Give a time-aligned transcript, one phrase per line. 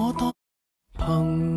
[0.00, 0.32] 我多
[0.94, 1.47] 朋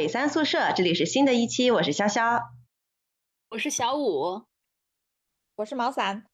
[0.00, 2.40] 北三宿舍，这里是新的一期，我是潇潇。
[3.50, 4.44] 我是小五，
[5.56, 6.24] 我是毛伞。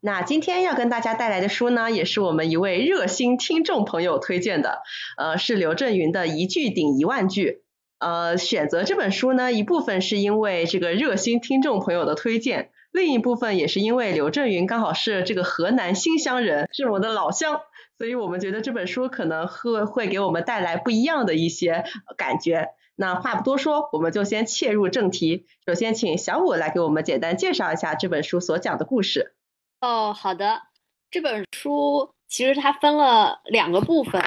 [0.00, 4.82] 那今天要跟大家带来的书呢，也是我们一位热心听众朋友推荐的，
[5.16, 7.62] 呃，是刘震云的《一句顶一万句》。
[8.04, 17.60] 呃，选择这本书呢，一部分是因为这个热心听众朋友的推荐，另一部分也是因为刘震云刚好是这个河南新乡人，是我的老乡。
[17.96, 21.84] 所以我们觉得这本书可能会会给我们带来不一样的一些
[22.16, 22.70] 感觉。
[22.96, 25.46] 那话不多说，我们就先切入正题。
[25.66, 29.34] 首先，请小五来给我们简单介绍一下这本书所讲的故事。
[29.80, 30.62] 哦，好的。
[31.10, 34.20] 这本书其实它分了两个部分，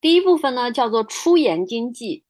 [0.00, 2.24] 第一部分呢叫做《出延津记》，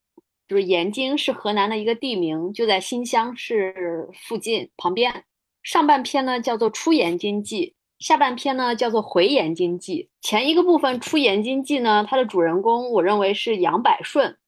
[0.48, 5.24] 就是延津是河南的一个地名，就在新乡市附近旁边。
[5.62, 7.74] 上半篇呢叫做《出延津记》。
[8.00, 14.38] 下半篇呢叫做《回延津记》，前一个部分《出延津记》呢，它的主人公我认为是杨百顺，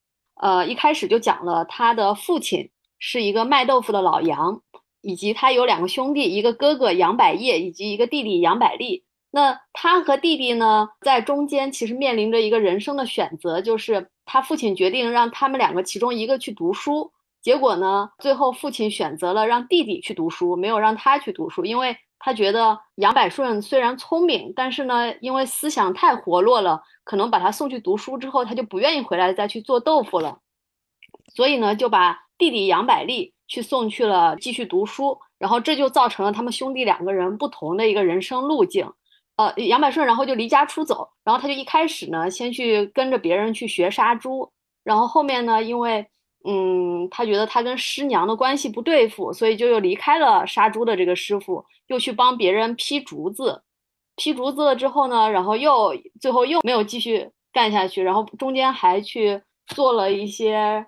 [0.41, 4.63] 呃，一开始就讲了他的父亲是一个卖豆腐的老杨，
[5.01, 9.05] 以及他有两个兄弟，一个哥哥杨百业以及一个弟弟杨百利。
[9.29, 21.95] 那他和弟弟呢，在中间其实面临着一个人生的选择，就是他父亲决定让他们两个其中一个去读书，结果呢，最后父亲选择了让弟弟去读书，没有让他去读书，因为。
[22.25, 30.39] 他觉得杨百顺虽然聪明，但是呢，因为思想太活络了，可能把他送去读书之后，他就不愿意回来再去做豆腐了，
[31.35, 38.89] 所以呢，就把弟弟杨百利去送去了继续读书，然后这就造成了他们兄弟两个人不同的一个人生路径。
[39.35, 44.49] 呃，杨百顺然后就离家出走，然后他就一开始呢，先去跟着别人去学杀猪，
[44.85, 46.07] 然后后面呢，因为
[46.45, 53.63] 嗯，他觉得他跟师娘的关系不对付，所以就又离开了杀猪的这个师傅，又去帮别人劈竹子。
[54.17, 60.85] 劈竹子了之后呢，然后又最后又没有继续干下去，然后中间还去做了一些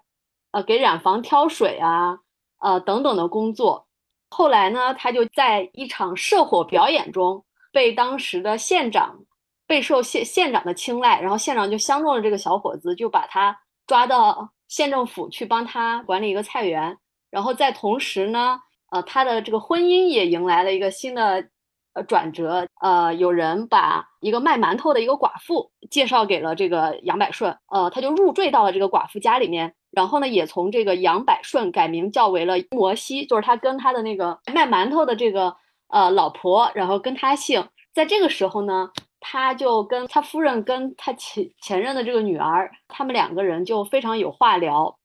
[0.51, 2.19] 呃给染坊挑水啊，
[2.59, 3.87] 呃等等的工作。
[4.29, 9.19] 后来呢，他就在一场社火表演中被当时的县长
[9.66, 14.49] 备受县县长的青睐，然后县长就相中了这个小伙子，就把他抓到。
[14.68, 16.98] 县政府去帮他管理一个菜园，
[17.30, 18.59] 然后在同时呢，
[18.92, 21.50] 呃，他的这个婚姻也迎来了一个新的
[21.94, 22.68] 呃转折。
[22.81, 35.56] 呃，有人把一个卖馒头的一个寡妇介绍给了这个杨百顺，呃，他就入赘到了这个寡妇家里面，然后呢，也从这个杨百顺改名叫为了摩西，就是他跟他的那个卖馒头的这个
[35.90, 37.68] 呃老婆，然后跟他姓。
[37.94, 38.90] 在这个时候呢。
[39.28, 45.00] 他就跟他夫人跟他前前任的这个女儿，他们两个人就非常有话聊，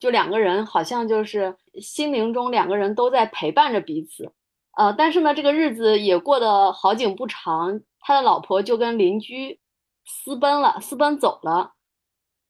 [0.00, 4.32] 就两个人好像就是心灵中两个人都在陪伴着彼此，
[4.78, 9.60] 呃，但是呢，这个日子也过得好景不长，他的老婆就跟邻居
[10.06, 11.74] 私奔了，私奔走了，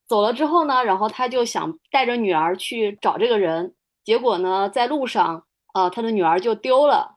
[0.06, 3.74] 走了之后呢，然后他就想带着女儿去找这个人，
[4.04, 7.16] 结果呢，在路上，呃，他的女儿就丢了。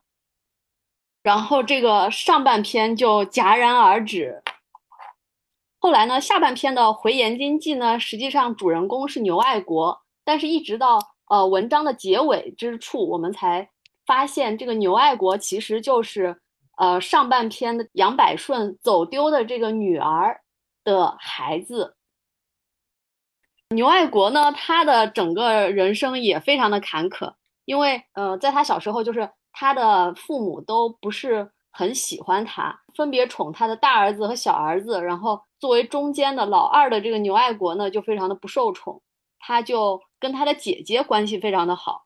[1.26, 4.44] 然后这个上半篇就戛然而止。
[5.80, 13.68] 后来呢，下半篇的《回延津记》呢，实际上主人公是牛爱国，但是一直到呃文章的结尾之处，我们才
[14.06, 16.40] 发现这个牛爱国其实就是
[16.78, 20.42] 呃上半篇的杨百顺走丢的这个女儿
[20.84, 21.96] 的孩子。
[23.70, 27.34] 牛爱国呢，他的整个人生也非常的坎坷，
[27.66, 29.28] 因为呃在他小时候就是。
[29.58, 35.02] 他的父母都不是很喜欢他，分别宠他的大儿子和小儿子。
[35.02, 39.02] 然后作为中间的老二的这个牛爱国呢，就非常的不受宠。
[39.40, 42.04] 他就跟他的姐姐关系非常的好。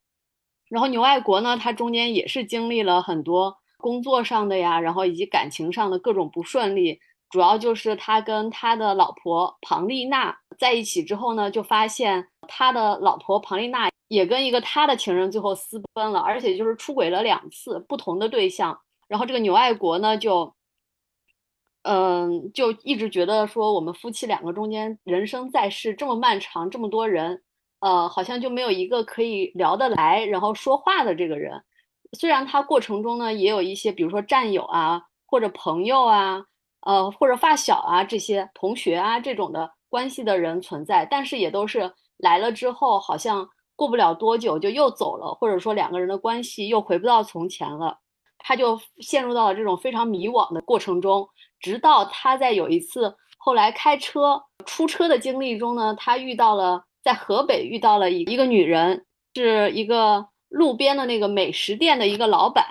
[0.69, 6.99] 然后牛爱国呢，他中间也是经历了很多工作上的呀，然后以及感情上的各种不顺利。
[7.29, 13.89] 主要就是他跟他的老婆庞丽娜在一起之后呢，就发现他的老婆庞丽娜。
[14.09, 18.75] 也跟一个他的情人最后私奔了，而且就是出轨了两次不同的对象。
[19.07, 20.51] 然后这个牛爱国呢，就，
[21.83, 27.43] 嗯，就一直觉得说我们夫妻两个中间人生在世这么漫长，这么多人，
[27.81, 31.63] 呃，好像就没有一个可以聊得来，然后说话的这个人。
[32.17, 36.45] 虽然他过程中呢也有一些，比如说战友啊，或者朋友啊，
[36.81, 41.93] 呃，或者发小啊这些同学啊这种的关系的人存在，但是也都是。
[42.21, 43.47] 来了之后，好像
[43.77, 47.97] 过不了多久就又走了，或者说两个人的关系又回不到从前了，
[48.37, 51.29] 他就陷入到了这种非常迷惘的过程中，
[51.61, 62.65] 直到他在有一次后来开车出车的经历中呢，他遇到了在河北遇到了一一个女人，是一个路边的那个美食店的一个老板。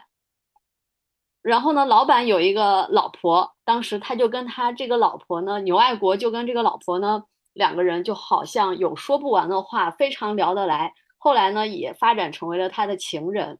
[1.42, 7.22] 然后呢，老板有一个老婆，当时他就跟他这个老婆呢，牛爱国就跟这个老婆呢，
[7.54, 10.92] 两个人就好像有说不完的话，非常聊得来。
[11.16, 13.58] 后来呢，也发展成为了他的情人。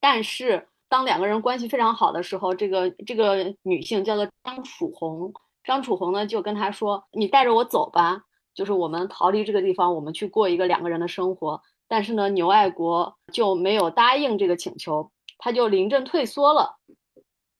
[0.00, 5.32] 但是当两个人关系非常好的时候，这个这个女性叫做张楚红，
[5.62, 8.22] 张楚红呢就跟他说：“你带着我走吧，
[8.54, 15.10] 就是我们逃离这个地方，我们去过一个两个人的生活。”但是呢，牛爱国就没有答应这个请求。
[15.38, 16.76] 他就临阵退缩了，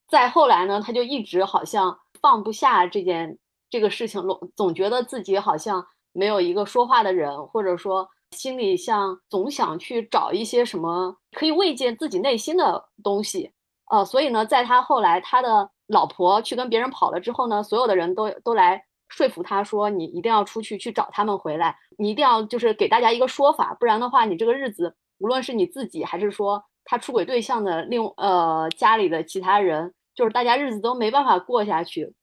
[0.08, 3.38] 再后来呢，他就一直好像放不下这件
[3.68, 13.52] 这个事情，总总觉得自己好像没有一个说话的人，或者说心里像总想去找一些什么可以慰藉自己内心的东西，
[13.90, 26.64] 呃，所以呢，在他后来他的老婆去跟别人跑了之后呢，所有的人都都来说服他说，你一定要出去去找他们回来，你一定要就是给大家一个说法，不然的话，你这个日子无论是你自己还是说。
[26.84, 32.14] 他出轨对象的另呃家里的其他人，就是大家日子都没办法过下去，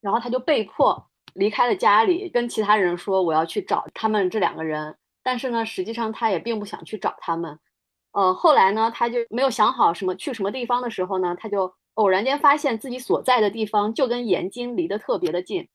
[0.00, 4.96] 然后他就被迫离开了家里，跟其他人说我要去找他们这两个人。
[5.22, 7.58] 但是呢，实际上他也并不想去找他们。
[8.12, 15.66] 呃，后来呢，他就没有想好什么去什么地方的时候呢，他就偶然间发现自己所在的地方就跟延津离得特别的近，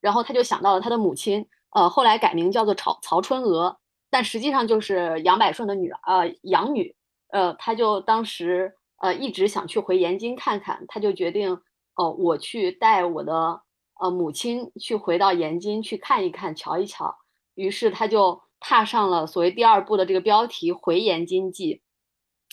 [0.00, 3.78] 然后他就想到了他的母亲，呃，后来改名叫做曹曹春娥，
[4.10, 6.96] 但实际上就是杨百顺的女儿，呃，养女。
[7.34, 8.72] 呃，他就当时
[9.02, 11.58] 呃一直想去回延津看看，他就决定
[11.96, 13.60] 哦，我去带我的
[14.00, 17.12] 呃母亲去回到延津去看一看，瞧一瞧。
[17.56, 21.74] 于是他就踏上了所谓第二部的这个标题《回延津记》。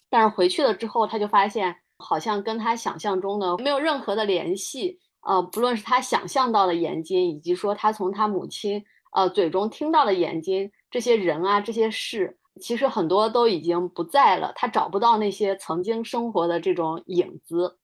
[0.10, 5.00] 但是回去了之后，他就发现好像跟他想象中的没有任何的联系。
[5.22, 12.40] 呃，不论是他想象到的延津，以及说他从他母亲呃嘴中听到的延津这些人啊这些事。
[12.60, 17.78] 其实很多都已经不在了，他找不到那些曾经生活的这种影子。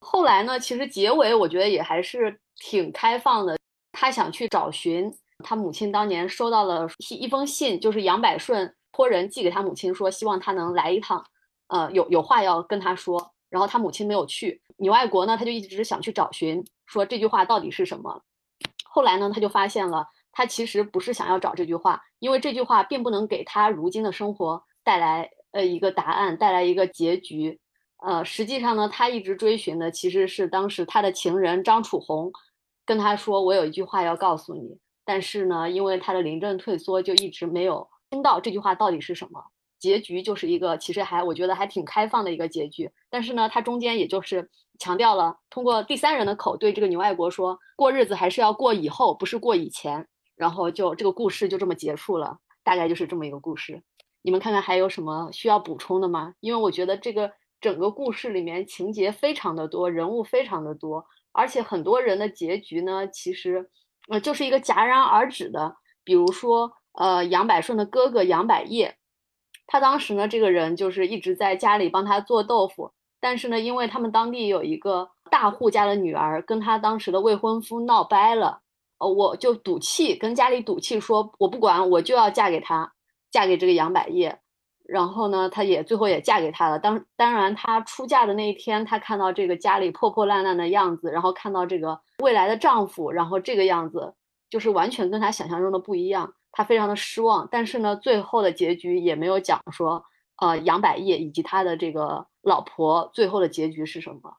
[0.00, 3.56] 后来呢，其实结尾我觉得也还是挺开放的。
[3.92, 11.24] 他想去找寻他母亲当年收到了一封信，就是杨百顺托人寄给他母亲，说希望他能来一趟，
[11.68, 13.32] 呃，有有话要跟他说。
[13.48, 18.22] 然后他母亲没有去，牛爱国呢，他就一直想去找寻，说这句话到底是什么。
[18.84, 20.08] 后来呢，他就发现了。
[20.32, 27.60] 他其实不是想要找这句话，因为这句话并不能给他如今的生活带来呃一个答案，带来一个结局。
[28.04, 32.32] 呃，实际上呢，他一直追寻的其实是当时他的情人张楚红
[32.84, 39.44] 跟他说：“我有一句话要告诉你。”但是呢，因为他的临阵退缩，就一直没有听到这句话到底是什么。
[39.78, 42.90] 结局就是一个其实还我觉得还挺开放的一个结局。
[43.10, 44.48] 但是呢，他中间也就是
[44.78, 50.08] 强调了通过第三人的口对这个牛爱国说：“过日子还是要过以后，不是过以前。”
[50.42, 53.84] 然后就这个故事就这么结束了，大概就是这么一个故事。
[54.22, 56.34] 你们看看还有什么需要补充的吗？
[56.40, 57.30] 因为我觉得这个
[57.60, 63.70] 整个故事里面情节非常的多，人物非常的多，而且很多人的结局呢，其实
[64.08, 65.76] 呃就是一个戛然而止的。
[66.02, 68.96] 比如说呃杨百顺的哥哥杨百业，
[69.68, 72.90] 他当时呢这个人就是一直在家里帮他做豆腐，
[73.20, 78.61] 但是呢因为他们当地有一个大户家的女儿跟他当时的未婚夫闹掰了。
[79.02, 82.92] 呃，我就赌气跟家里赌气，说我不管，我就要嫁给他，
[83.32, 84.38] 嫁给这个杨百业。
[84.84, 86.78] 然后呢，她也最后也嫁给他了。
[86.78, 94.14] 当当然，她出嫁的那一天，她看到这个家里破破烂烂的样子，然后看到这个未来的丈夫，然后这个样子
[94.50, 97.48] 就是完全跟她想象中的不一样，她非常的失望。
[97.50, 100.04] 但是呢，最后的结局也没有讲说，
[100.40, 104.36] 呃，杨百业以及他的这个老婆最后的结局是什么。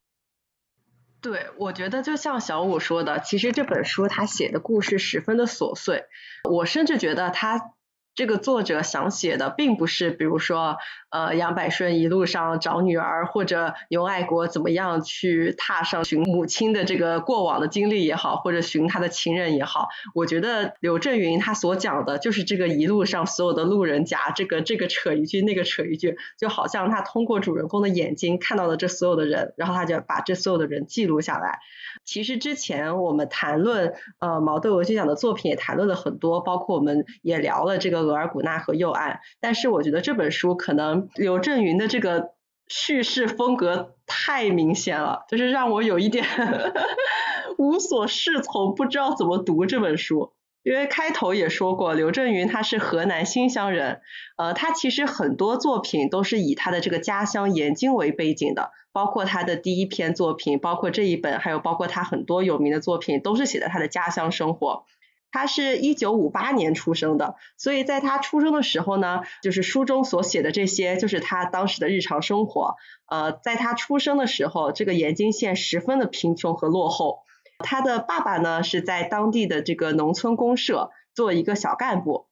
[1.24, 6.06] 对，我觉得就像小五说的，其实这本书他写的故事十分的琐碎，
[6.48, 7.73] 我甚至觉得他。
[8.15, 10.77] 这个作者想写的并不是，比如说，
[11.10, 19.88] 呃，杨百顺一路上找女儿，或者牛爱国怎么样去踏上寻母亲的这个过往的经历也好，或者寻他的情人也好。
[20.13, 31.60] 我觉得刘震云他所讲的就是这个一路上所有的路人甲，这个这个扯一句，那个扯一句，就好像他通过主人公的眼睛看到了这所有的人，然后他就把这所有的人记录下来。
[32.05, 39.20] 其实之前我们谈论呃茅盾文学奖的作品也谈论了很多，包括我们也聊了这个额尔古纳河右岸。
[39.40, 42.32] 但是我觉得这本书可能刘震云的这个
[42.68, 46.26] 叙事风格太明显了，就是让我有一点
[47.58, 50.34] 无所适从，不知道怎么读这本书。
[50.64, 54.00] 因为开头也说过，刘震云他是河南新乡人，
[54.38, 64.86] 呃，他其实很多作品都是以他的这个家乡延津为背景的，包括他的第一篇作品，包括这一本，还有包括他很多有名的作品，都是写的他的家乡生活。
[65.34, 72.75] 他是一九五八年出生的，所以在他出生的时候呢，就是书中所写的这些，就是他当时的日常生活。
[73.10, 77.24] 呃，在他出生的时候，这个延津县十分的贫穷和落后。
[77.60, 82.28] 他的爸爸呢是在当地的这个农村公社做一个小干部，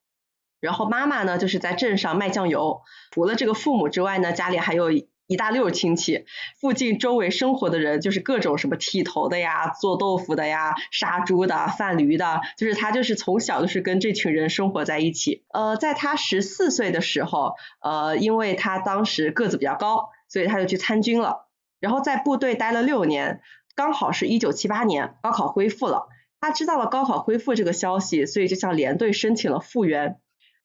[0.60, 2.82] 然后妈妈呢就是在镇上卖酱油。
[3.10, 4.90] 除了这个父母之外呢，家里还有。
[5.32, 6.26] 一大溜亲戚，
[6.60, 15.46] 附近周围生活的人就是各种什么剃头的呀、做豆腐的呀、杀猪的、贩驴的，就是他就是从小就是跟这群人生活在一起。
[15.54, 21.48] 呃，在他十四岁的时候，呃，因为他当时个子比较高，所以他就去参军了。
[21.80, 23.40] 然后在部队待了六年，
[23.74, 26.10] 刚好是一九七八年高考恢复了。
[26.42, 30.18] 他知道了高考恢复这个消息，所以就向连队申请了复员，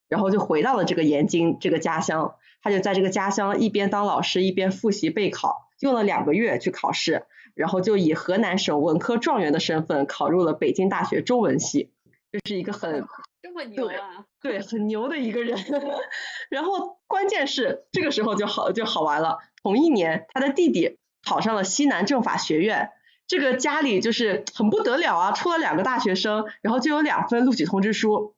[0.08, 2.35] 然后就回到了这个延津这个家乡。
[2.66, 11.92] 他就在这个家乡一边当老师一边复习备考，用了两个月去考试，然后就以河南省文科状元的身份考入了北京大学中文系，
[12.32, 13.04] 这是一个很
[13.40, 15.56] 这么牛啊，对，很牛的一个人。
[16.50, 22.90] 然后关键是这个时候就好就好玩了，同一年他的弟弟考上了西南政法学院，
[23.28, 28.35] 这个家里就是很不得了啊，出了两个大学生，然后就有两份录取通知书。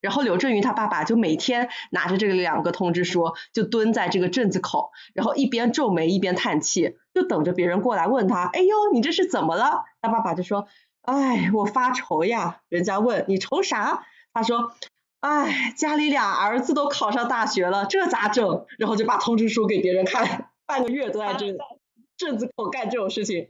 [0.00, 9.84] 然后刘振云他爸爸就每天拿着这个两个通知书，就蹲在这个镇子口，然后一边皱眉一边叹气，就等着别人过来问他，哎呦，你这是怎么了？
[10.00, 10.68] 他爸爸就说，
[11.02, 12.60] 哎，我发愁呀。
[12.68, 14.04] 人家问你愁啥？
[14.32, 14.72] 他说，
[15.20, 18.66] 哎，家里俩儿子都考上大学了，这咋整？
[18.78, 21.56] 然后就把通知书给别人看，半个月都在这
[22.16, 23.48] 镇子口干这种事情。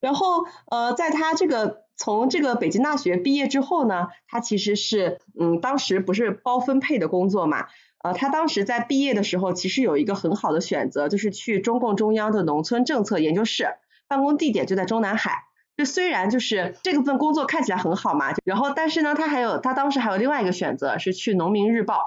[0.00, 1.85] 然后呃，在他这个。
[1.96, 7.66] 从这个北京大学毕业之后呢，他其实是嗯，当时不是包分配的工作嘛，
[8.04, 13.68] 呃，他当时在毕业的时候其实有一个很好的选择，就是去中共中央的农村政策研究室，
[14.08, 15.44] 办公地点就在中南海。
[15.76, 22.02] 就虽然就是这个份工作看起来很好嘛，然后但是呢，他还有他当时还有另外一个选择是去农民日报。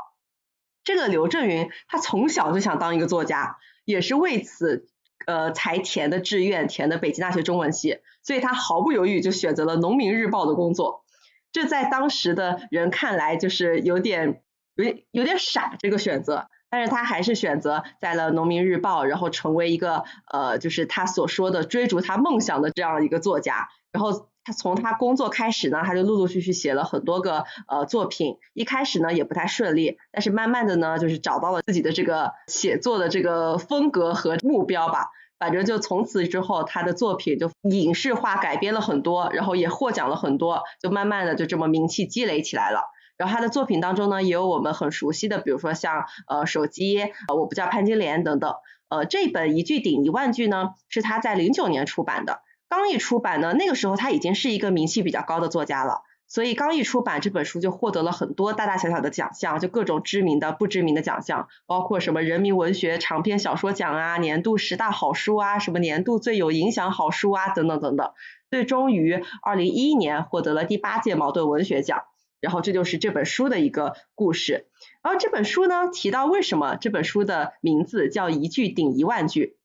[0.83, 4.87] 这个刘震云他从小就想当一个作家，也是为此。
[5.25, 11.03] 呃，才填的志愿，填的北京大学中文系，所以他毫不犹豫就选择了农民日报的工作。
[11.51, 14.41] 这在当时的人看来就是有点
[14.75, 23.69] 有点有点傻这个选择，但是他还是选择在了农民日报，然后成为一个呃，就是他所说的追逐他梦想的这样一个作家。
[23.91, 28.37] 然后他从他工作开始呢，他就陆陆续续写了很多个呃作品。
[28.53, 35.09] 一开始呢也不太顺利，但是慢慢的呢，就是找到了自己的这个写作的这个风格和目标吧。
[35.37, 42.81] 反正就从此之后，他的作品就影视化改编了很多，然后也获奖了很多，就慢慢的就这么名气积累起来了。
[43.15, 48.55] 然后他的作品当中呢，也有我们很熟悉的，比如说像呃手机，我不叫潘金莲等等。
[48.89, 52.41] 呃，这本一句顶一万句呢，是他在零九年出版的。
[52.69, 68.13] 刚一出版呢，那个时候他已经是一个名气比较高的作家了，所以刚一出版这本书就获得了很多大大小小的奖项，就各种知名的、不知名的奖项，包括什么人民文学长篇小说奖啊、年度十大好书啊、什么年度最有影响好书啊等等等等，
[68.51, 72.03] 最终于二零一一年获得了第八届茅盾文学奖。
[72.39, 74.67] 然后这就是这本书的一个故事。
[75.03, 79.57] 然后这本书呢提到为什么这本书的名字叫一句顶一万句，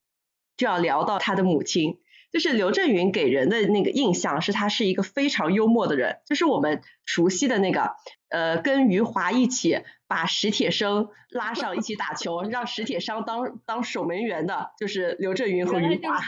[0.57, 1.99] 就要聊到他的母亲。
[2.31, 7.91] 就是刘震云给人的那个印象是他是一个非常幽默的人，就是我们熟悉的那个，
[8.29, 16.19] 呃，跟余华一起把史铁生拉上一起打球，让史铁生当当守门员的，就是刘震云和余华。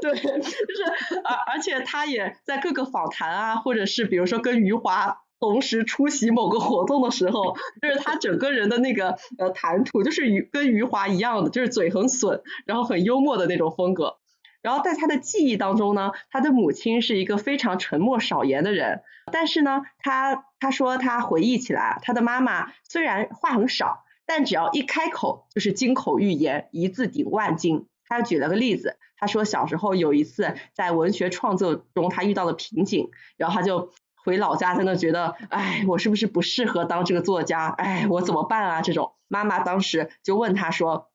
[0.00, 14.18] 对，就是而而且他也在各个访谈啊，或者是比如说跟余华同时出席某个活动的时候，就是他整个人的那个呃谈吐，就是与跟余华一样的，就是嘴很损，然后很幽默的那种风格。
[14.66, 27.86] 然后在他的记忆当中呢，他的母亲是一个非常沉默少言的人，但是呢，他他说他回忆起来，他的妈妈虽然话很少，但只要一开口就是金口玉言，一字顶万金。
[28.08, 37.68] 他举了个例子，他说小时候有一次在文学创作中他遇到了瓶颈，然后他就回老家，在那觉得，哎，我是不是不适合当这个作家？
[37.68, 38.82] 哎，我怎么办啊？
[38.82, 41.08] 这种妈妈当时就问他说，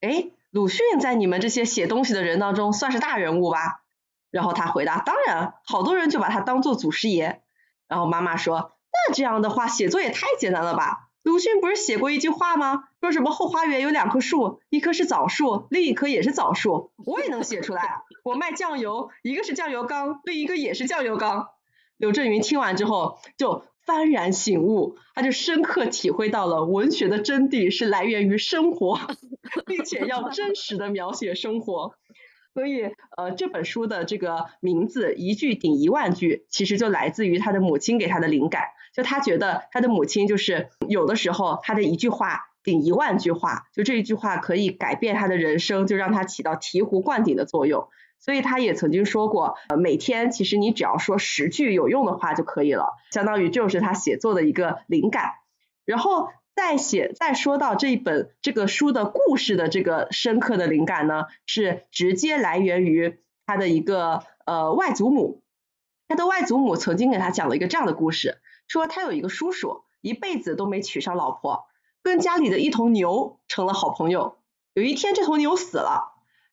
[0.00, 0.30] 哎。
[0.52, 3.82] 鲁迅在你们这些写东西的人当中算是大人物吧？
[4.30, 7.42] 然后他回答：当然，好多人就把他当做祖师爷。
[7.88, 11.08] 然后妈妈说：那这样的话，写作也太简单了吧？
[11.22, 12.84] 鲁迅不是写过一句话吗？
[13.00, 16.92] 说什么后花园有两棵树，一棵是枣树，另一棵也是枣树。
[17.06, 18.02] 我也能写出来。
[18.22, 21.48] 我卖酱油，一个是酱油缸，另一个也是酱油缸。
[21.96, 28.98] 刘震云听完之后就幡然醒悟，他就深刻体会到了文学的真谛是来源于生活，
[29.66, 31.94] 并且要真实的描写生活。
[32.54, 38.64] 所以，呃，这本书的这个名字“一句顶一万句”，其实就来自于他的母亲给他的灵感。
[38.94, 47.88] 就他觉得他的母亲就是有的时候他的一句话顶一万句话，就这一句话可以改变他的人生，就让他起到醍醐灌顶的作用。
[48.22, 55.32] 所以他也曾经说过，呃，每天其实你只要说十句有用的话就可以了，相当于就是他写作的一个灵感。
[55.84, 56.30] 然后。
[56.54, 65.42] 再写再说到这一本这个书的故事的这个深刻的灵感呢，是直接来源于他的一个呃外祖母，
[66.08, 68.36] 他的外祖母曾经给他讲了一个这样的故事，
[68.68, 71.64] 说他有一个叔叔一辈子都没娶上老婆，
[72.02, 74.36] 跟家里的一头牛成了好朋友。
[74.74, 76.11] 有一天这头牛死了，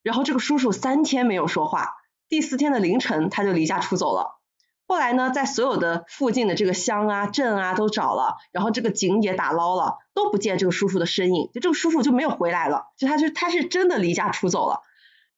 [0.09, 1.97] 然后这个叔叔三天没有说话，
[2.29, 4.39] 第四天的凌晨他就离家出走了。
[4.87, 14.81] 后来呢，在所有的附近的这个乡啊、镇啊都找了，然后这个井也打捞了，都不见这个叔叔的身影，就这个叔叔就没有回来了，就他是他是真的离家出走了。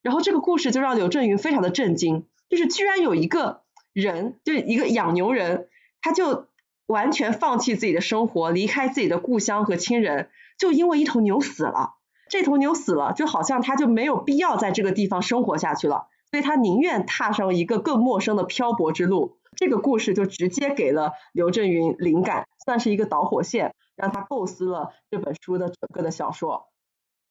[0.00, 5.68] 然后这个故事就让刘震云非常的震惊，就是居然有一个人，就一个养牛人，
[6.00, 6.48] 他就
[6.86, 11.96] 完全放弃自己的生活，离开自己的故乡和亲人，就因为一头牛死了。
[12.32, 19.36] 这头牛死了，就好像他就没有必要在这个地方生活下去了，所以他宁愿踏上一个更陌生的漂泊之路。
[19.54, 26.68] 这个故事就直接给了刘震云灵感，算是一个导火线，让他构思了这本书的整个的小说。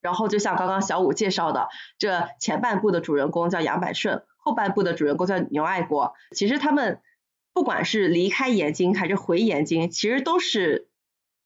[0.01, 6.13] 然后就像刚刚小五介绍的，这前半部的主人公叫杨百顺，后半部的主人公叫牛爱国。
[6.36, 7.01] 其实他们
[7.55, 10.91] 不管是离开延津还是回延津，其实都是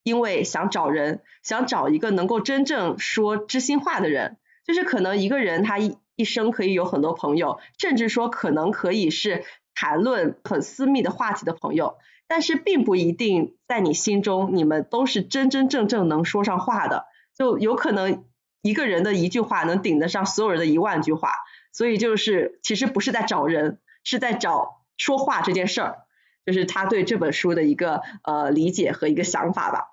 [0.06, 4.38] 因为想找人，想找一个能够真正说知心话的人。
[4.64, 9.44] 就是可能一个人他一一生可以有很多朋友，甚至说可能可以是。
[9.78, 11.98] 谈论很私密的话题的朋友，
[12.28, 17.08] 但是并不一定在你心中，你们都是真真正正能说上话的。
[17.38, 18.24] 就有可能
[18.62, 21.34] 一个人的一句话能顶得上所有人的一万句话，
[21.74, 25.98] 所以就是其实不是在找人，是在找说话这件事儿，
[26.46, 29.90] 就是他对这本书的一个呃理解和一个想法吧。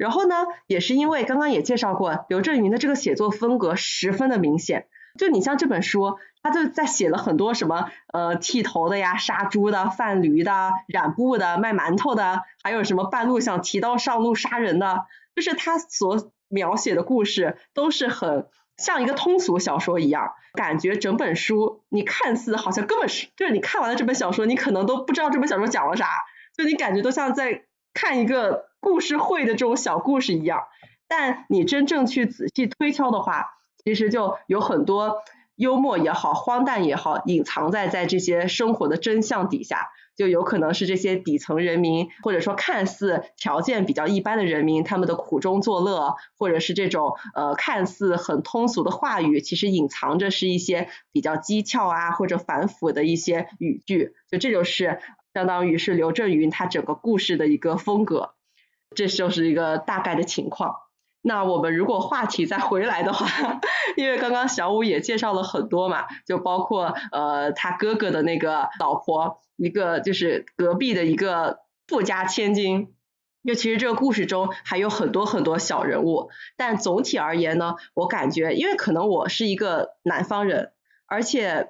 [0.00, 4.86] 然后呢，也是因为刚刚也介绍过，刘震云的这个写作风格十分的明显。
[5.18, 15.04] 就你像这本书，他就在写了很多什么呃剃头的呀、杀猪的、贩驴的、染布的、卖馒头的，还有什么半路想提刀上路杀人的，
[15.36, 18.46] 就是他所描写的故事都是很
[18.78, 26.08] 像一个通俗小说一样，感觉整本书你看似好像根本是就是你看完了这本小说，你可能都不知道这本小说讲了啥，
[26.56, 30.64] 就你感觉都像在看一个故事会的这种小故事一样，
[31.06, 33.56] 但你真正去仔细推敲的话。
[33.82, 35.22] 其实就有很多
[35.56, 55.00] 幽默也好，荒诞也好，隐藏在在这些生活的真相底下，就有可能是这些底层人民，或者说看似条件比较一般的人民，他们的苦中作乐，或者是这种呃看似很通俗的话语，其实隐藏着是一些比较机巧啊或者反腐的一些语句，就这就是
[55.32, 58.34] 相当于是刘震云他整个故事的一个风格，
[58.94, 60.74] 这就是一个大概的情况。
[61.22, 63.60] 那我们如果话题再回来的话，
[63.96, 72.94] 因为刚刚小五也介绍了很多嘛，就包括呃他哥哥的那个老婆，一个就是隔壁的一个富家千金，
[73.46, 80.72] 就其实这个故事中还有很多很多小人物，但总体而言呢，我感觉因为可能我是一个南方人，
[81.06, 81.68] 而且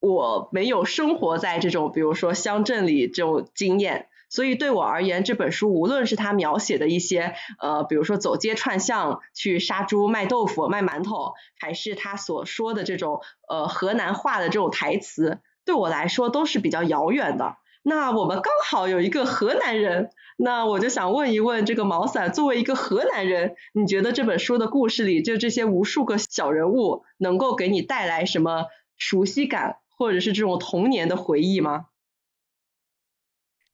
[0.00, 4.08] 我没有生活在这种比如说乡镇里这种经验。
[4.30, 17.56] 所以对我而言，这本书无论是他描写的一些呃，比如说走街串巷去杀猪卖豆腐卖馒头，还是他所说的这种呃河南话的这种台词，对我来说都是比较遥远的。
[17.82, 28.66] 那我们刚好有一个河南人，那我就想问一问这个毛伞，作为一个河南人，你觉得这本书的故事里就这些无数个小人物，能够给你带来什么
[28.96, 31.86] 熟悉感，或者是这种童年的回忆吗？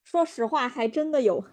[0.07, 1.45] 说实话，还真的有。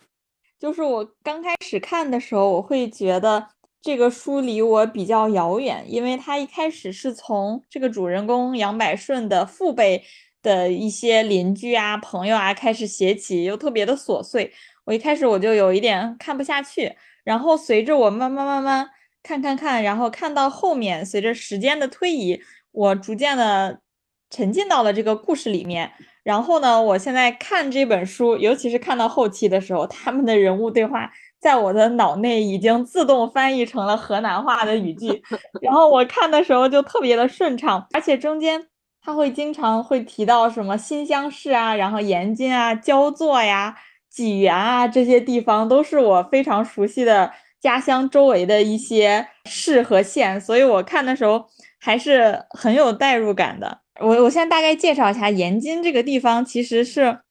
[0.59, 3.47] 就是我刚开始看的时候，我会觉得
[3.81, 10.03] 这个书离我比较遥远，因为它一开始是从这个主人公杨百顺的父辈
[10.43, 14.53] 的一些邻居啊、朋友啊开始写起，又特别的琐碎。
[14.85, 18.87] 我一开始我就有一点看不下去，然后随着我慢慢慢慢
[19.23, 22.39] 看看看，然后看到后面，随着时间的推移，
[22.71, 23.81] 我逐渐的
[24.29, 25.91] 沉浸到了这个故事里面。
[26.23, 35.21] 然后呢，我现在看这本书，尤其是看到后期的时候，他们的人物对话在我的脑内已经自动翻译成了河南话的语句，
[35.62, 38.67] 然后我看的时候就特别的顺畅，而且中间
[39.01, 43.75] 他会经常会提到什么新乡市啊，然后延津啊、焦作呀、
[44.09, 51.45] 济源啊这些地方，都是我非常熟悉的家乡周围的一些市和县，所以我看的时候
[51.81, 53.82] 还是很有代入感的。
[54.03, 57.21] 我我现在大概介绍一下延津这个地方，其实是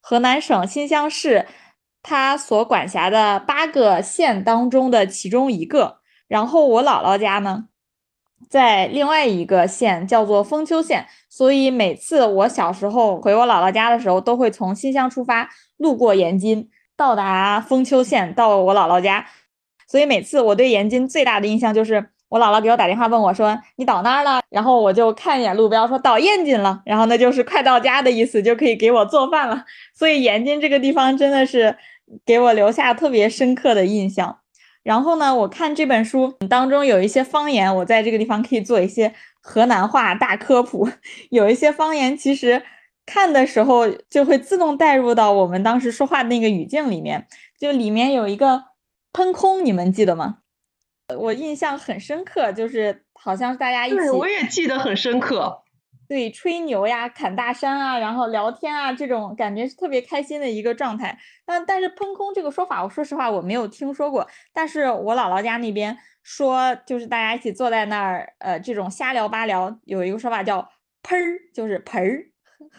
[0.00, 1.46] 河南省新乡市
[2.02, 5.98] 它所管辖的八个县当中的其中一个。
[6.26, 7.66] 然后我姥姥家呢，
[8.48, 19.26] 在另外一个县叫做封丘县，所以每次我小时候回我姥姥家的时候，都会从新乡出发，路过延津，到达封丘县，到我姥姥家。
[19.86, 29.62] 所以每次我对延津最大的印象就是我姥姥给我打电话问我说：“你到哪儿了？”然后我就看一眼路标，说到燕津了，然后那就是快到家的意思，就可以给我做饭了。
[29.92, 31.76] 所以燕津这个地方真的是
[32.24, 34.38] 给我留下特别深刻的印象。
[34.82, 40.88] 然后呢，我看这本书当中有一些方言，我在这个地方可以做一些河南话大科普。
[41.28, 42.62] 有一些方言其实
[43.04, 47.26] 看的时候就会自动带入到我们当时说话的那个语境里面。
[47.60, 48.64] 就里面有一个
[49.12, 50.38] 喷空，你们记得吗？
[51.16, 55.58] 我印象很深刻，就是好像是大家一起，我也记得很深刻。
[56.08, 61.18] 对，吹牛呀，侃大山啊，然后聊天啊，这种感觉是特别开心的一个状态。
[61.46, 64.28] 但但是喷空这个说法，我说实话我没有听说过。
[64.52, 70.68] 但是我姥姥家那边说，就是大家一起坐在那儿，呃，这种瞎聊八聊，有一个说法叫
[71.02, 72.26] 喷儿，就是盆儿，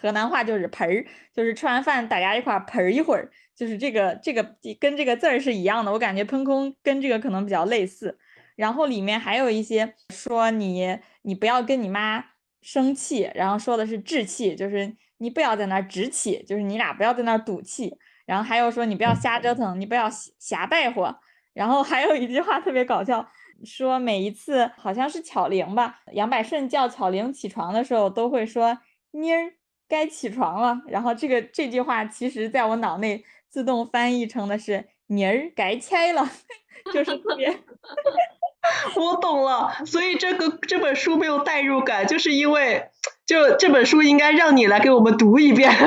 [0.00, 5.90] 河南话就是盆儿，就是吃完饭大家一块盆儿一会儿，就是这个这个跟这个字儿是一样的。
[5.90, 8.16] 我感觉喷空跟这个可能比较类似。
[8.56, 12.26] 然后里面还有一些说你你不要跟你妈。
[12.66, 17.94] 生气，然后说的是置气，就是你不要在那儿置气，就是你俩不要在那儿赌气。
[18.24, 21.14] 然后还有说你不要瞎折腾，你不要瞎带货。
[21.52, 23.28] 然后还有一句话特别搞笑，
[23.66, 28.78] 说每一次好像是巧玲吧，杨百顺叫巧玲起床的时候，都会说
[29.10, 29.52] 妮儿
[29.86, 30.80] 该起床了。
[30.88, 36.28] 然后这个这句话其实在我脑内自动翻译成的是妮儿该起了，
[36.92, 37.48] 就是特别。
[38.96, 42.88] 我懂了，所以这个这本书没有代入感，就是因为
[43.26, 45.70] 就这本书应该让你来给我们读一遍。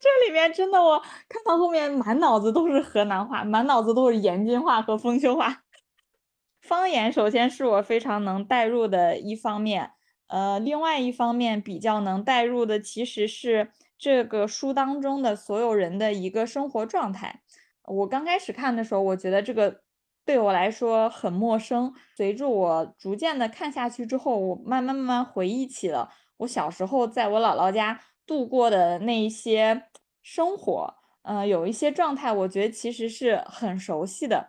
[0.00, 5.62] 这里面真的，我看到后面满脑子都是河南话，满脑子都是延津话和封丘话。
[6.60, 9.92] 方言首先是我非常能代入的一方面，
[10.28, 13.70] 呃，另外一方面比较能代入的其实是
[14.04, 17.40] 这个书当中的所有人的一个生活状态。
[17.86, 19.80] 我刚开始看的时候，我觉得这个。
[20.26, 21.92] 对我来说很陌生。
[22.16, 29.82] 随着我逐渐的看下去之后，我慢慢慢慢回忆起了我小时候在我姥姥家度过的那一些
[30.22, 30.94] 生活。
[31.24, 34.48] 嗯，有一些状态，我觉得其实是很熟悉的。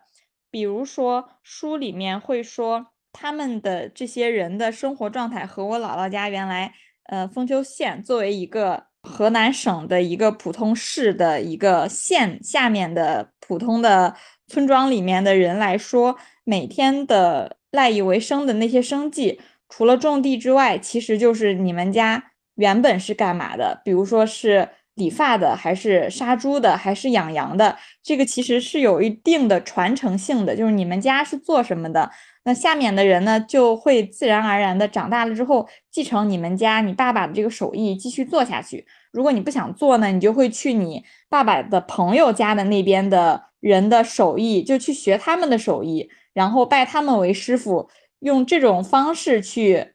[0.50, 6.72] 比如说书里面会说他们的这些人的生活状态和我姥姥家原来，
[7.04, 14.14] 呃，丰丘县作为一个河南省的一个普通市的一个县下面的普通的。
[14.48, 23.80] 村庄里面的人来说，每天的赖以为生的那些生计，除了种地之外，其实就是你们家原本是干嘛的？
[23.84, 27.76] 比如说是理发的，还是杀猪的，还是养羊的？
[28.04, 32.08] 这个其实是有一定的传承性的，就是你们家是做什么的，
[32.44, 38.86] 那下面的人呢，就会自然而然的长大了之后，继承你们家你爸爸的这个手艺，继续做下去。
[39.12, 43.44] 如果你不想做呢，你就会去你爸爸的朋友家的那边的。
[43.58, 47.88] 人的手艺就去学他们的手艺，然后拜他们为师傅，
[48.20, 49.94] 用这种方式去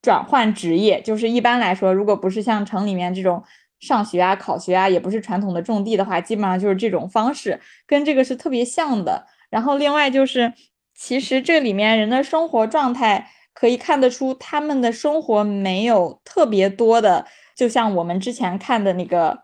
[0.00, 1.00] 转换职业。
[1.00, 3.42] 就是一般来说，如果不是像城里面这种
[3.80, 9.26] 上学啊、考学啊，也不是传统的种地的话，基本上就是这种方式，跟这个是特别像的。
[9.50, 10.52] 然后另外就是，
[10.94, 19.42] 其实这里面人的生活状态可以看得出，他们的生活没有特别多的，就像我们之前看的那个。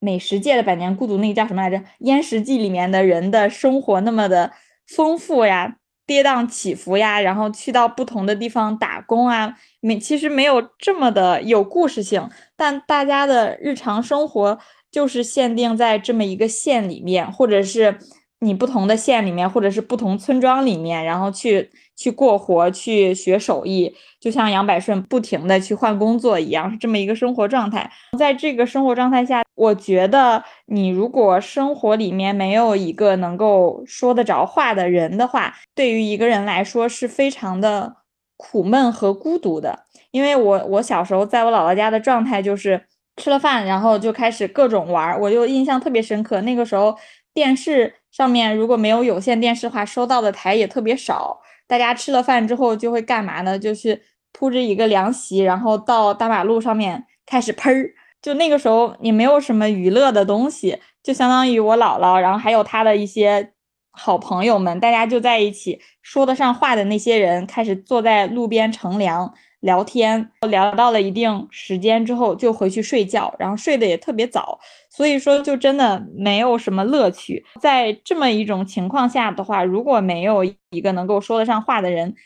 [0.00, 1.76] 美食界的百年孤独，那个叫什么来着？
[1.98, 4.52] 《燕食记》里面的人的生活那么的
[4.86, 5.74] 丰富呀，
[6.06, 14.56] 跌宕起伏呀，然后去到不同的地方打工啊，没其实没有这么的有故事性，但大家的日常生活
[14.88, 17.98] 就是限定在这么一个县里面，或者是。
[18.40, 27.90] 你不同的县里面，或者是不同村庄里面，然后去去过活，去学手艺，就像杨百顺不停的去换工作一样，是这么一个生活状态。
[28.16, 37.96] 在这个生活状态下，我觉得你如果生活里面没有一个能够说得着话的人的话，对于一个人来说是非常的
[38.36, 39.80] 苦闷和孤独的。
[40.12, 42.80] 因为我我小时候在我姥姥家的状态就是
[43.16, 46.40] 吃了饭，然后就开始各种玩，我就印象特别深刻。
[46.42, 46.96] 那个时候
[47.34, 47.92] 电视。
[48.18, 51.40] 上面如果没有有线电视的话，收到的台也特别少。
[51.68, 53.56] 大家吃了饭之后就会干嘛呢？
[53.56, 54.02] 就去
[54.32, 57.92] 铺着一个凉席，然后到大马路上面开始喷儿。
[58.20, 63.52] 就那个时候，你没有什么娱乐的东西，就相当于我姥姥，然后还有她的一些
[63.92, 74.58] 好朋友们，大家就在一起说得上话的那些人，开始坐在路边乘凉聊天，聊到了一定时间之后就回去睡觉，然后睡得也特别早，
[74.98, 77.46] 所以说就真的没有什么乐趣。
[77.60, 82.16] 在这么一种情况下的话，如果没有一个能够说得上话的人，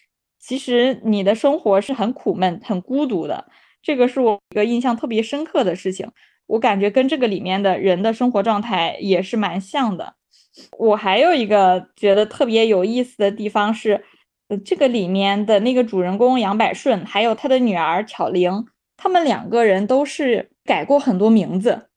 [0.40, 3.44] 其实你的生活是很苦闷、很孤独的。
[3.82, 6.10] 这个是我一个印象特别深刻的事情，
[6.46, 10.14] 我感觉跟这个里面的人的生活状态也是蛮像的。
[10.78, 14.02] 我还有一个觉得特别有意思的地方是，
[14.48, 18.64] 呃，这个里面的那个主人公杨百顺，还有他的女儿巧玲，
[18.96, 21.88] 他们两个人都是改过很多名字。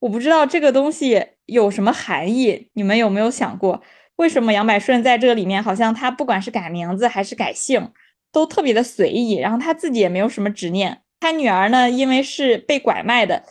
[0.00, 3.82] 我不知道这个东西有什么含义，你们有没有想过，
[4.16, 7.90] 为什么杨百顺在这个里面好像他不管是改名字还是改姓，
[8.30, 11.00] 都特别的随意，然后他自己也没有什么执念。
[11.18, 13.42] 他女儿呢，因为是被拐卖的，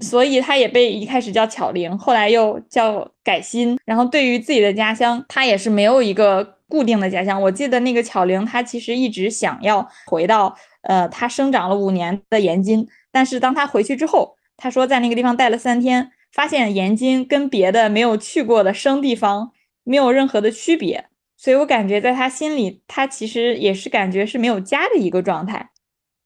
[0.00, 3.78] 所以他也被一开始叫巧玲，后来又叫改心。
[3.86, 7.40] 然后对于自己的家乡，他也是没有一个固定的家乡。
[7.40, 25.70] 我记得那个巧玲，她其实一直想要回到呃，她生长了五年的延津，但是当她回去之后，他说在那个地方待了三天，发现延津跟别的没有去过的生地方没有任何的区别，所以我感觉在他心里，他其实也是感觉是没有家的一个状态。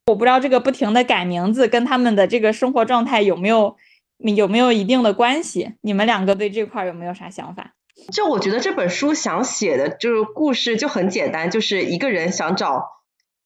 [0.06, 3.76] 我不知道这个不停的改名字跟他们的这个生活状态有没有
[4.18, 5.74] 有没有一定的关系？
[5.80, 7.74] 你们两个对这块有没有啥想法？
[8.12, 12.82] 就我觉得这本书想写的就是故事就很简单，就是一个人想找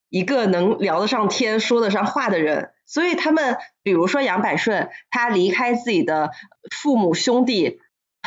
[0.09, 6.31] 一个能聊得上天、说得上话的人，所以他们比如说杨百顺，他离开自己的
[6.75, 7.81] 父母兄弟，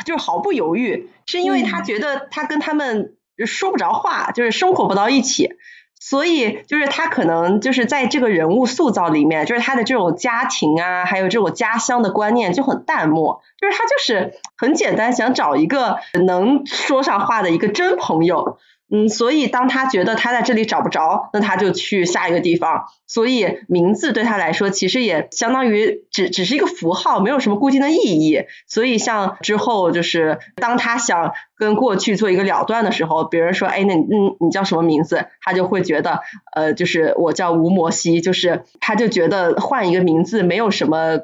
[0.04, 3.14] 就是毫不犹豫，是因为他觉得他跟他们
[3.46, 5.56] 说不着话，就是生活不到一起。
[6.04, 18.58] 所以就是他可能就是在这个人物塑造里面，就是他的这种家庭啊，还有这种家乡的观念就很淡漠，就是他就是很简单，想找一个能说上话的一个真朋友。
[18.94, 22.84] 嗯，所以当他觉得他在这里找不着，那他就去下一个地方。
[23.06, 28.44] 所以名字对他来说，其实也相当于只只是一个符号，没有什么固定的意义。
[28.66, 35.24] 所以像之后就是当他想跟过去做一个了断的时候，别人说，哎，那你嗯你叫什么名字？
[35.40, 36.20] 他就会觉得，
[36.54, 41.20] 呃，就是我叫吴摩西，就是他就觉得换一个名字没有什么，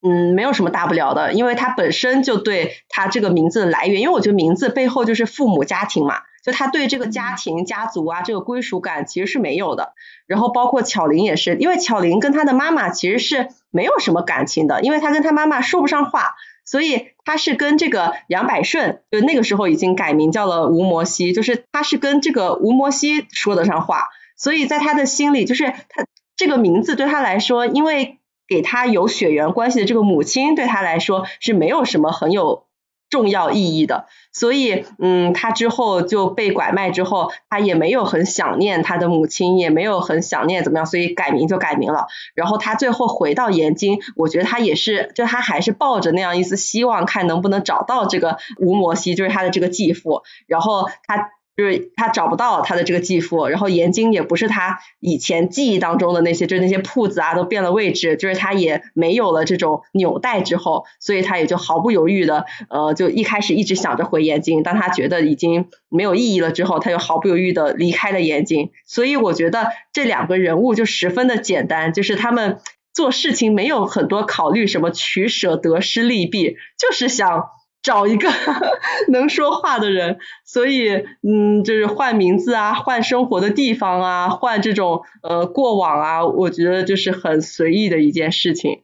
[0.00, 6.14] 嗯，没有什么大不了的，因为他本身就对他这个名字的来源，因为我觉得名字背后就是父母家庭嘛。
[6.44, 9.94] 就他对这个家庭、家族啊，这个归属感其实是没有的。
[10.26, 32.64] 然后包括巧玲也是，因为巧玲跟她的妈妈其实是没有什么感情的，因为她跟她妈妈说不上话，所以她是跟这个杨百顺，就那个时候已经改名叫了吴摩西，就是她是跟这个吴摩西说得上话，所以在他的心里，就是他这个名字对他来说，因为给他有血缘关系的这个母亲对他来说是没有什么很有。
[33.10, 42.06] 重要意义的，所以，嗯，他之后就被拐卖之后，他也没有很想念他的母亲，也没有很想念怎么样，所以改名就改名了。
[42.34, 50.22] 然后他最后回到延津，我觉得他也是，就他还是抱着那样一丝希望，看能不能找到这个吴摩西，就是他的这个继父。
[50.46, 51.30] 然后他。
[51.60, 68.70] 就是他找不到他的这个继父，然后延津也不是他以前记忆当中的那些，就是那些铺子啊都变了位置，就是他也没有了这种纽带之后，所以他也就毫不犹豫的，呃，就一开始一直想着回延津，当他觉得已经没有意义了之后，他又毫不犹豫的离开了延津。
[68.86, 72.60] 所以我觉得这两个人物就十分的简单，就是他们
[72.94, 77.50] 做事情没有很多考虑什么取舍得失利弊，就是想。
[77.82, 78.28] 找一个
[79.08, 80.90] 能说话的人，所以
[81.22, 88.82] 嗯，就是换名字啊，换生活的地方啊，换这种呃过往啊，我觉得就是很随意的一件事情。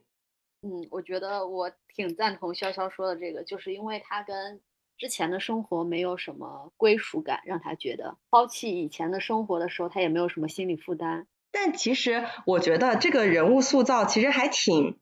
[0.63, 4.59] 嗯，我觉得我挺赞同潇潇说的这个，就是因为他跟
[4.97, 11.27] 之前的生活没有什么归属感，让他觉得抛弃以前的生活的时候，他也没有什么心理负担。
[11.51, 14.97] 但其实我觉得这个人物塑造其实还挺。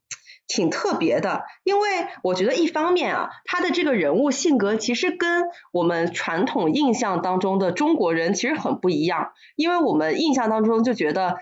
[0.48, 1.90] 挺特别的，因为
[2.24, 11.38] 我觉得一方面啊，他的这个人物性格其实跟我们传统印象当中的中国人其实很不一样，因为我们印象当中就觉得，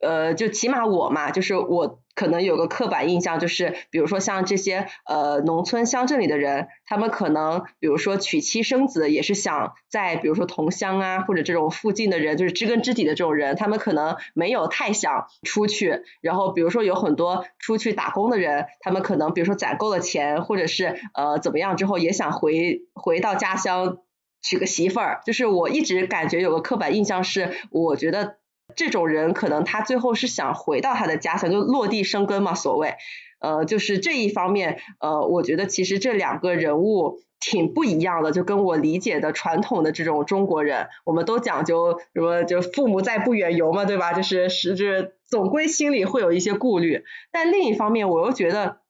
[0.00, 2.00] 呃，就起码我嘛，就是我。
[2.12, 16.02] 可能有个刻板印象，就是比如说像这些呃农村乡镇里的人，他们可能比如说娶妻生子，也是想在比如说同乡啊或者这种附近的人，就是知根知底的这种人，他们可能没有太想出去。
[16.20, 23.98] 然后比如说有很多出去打工的人，他们可能比如说攒够了钱，或者是呃怎么样之后，也想回回到家乡
[24.42, 25.20] 娶个媳妇儿。
[25.24, 28.39] 就是我一直感觉有个刻板印象是，我觉得。
[28.80, 32.94] 这种人可能他最后是想回到他的家乡，就落地生根嘛，所谓，
[33.40, 37.20] 呃，就是这一方面，呃，我觉得其实这两个人物。
[37.42, 44.12] 挺不一样的，就跟我理解的传统的这种中国人，我们都讲究什么，就父母在不远游嘛，对吧？
[44.12, 47.02] 就是是这总归心里会有一些顾虑。
[47.32, 48.82] 但另一方面，我又觉得，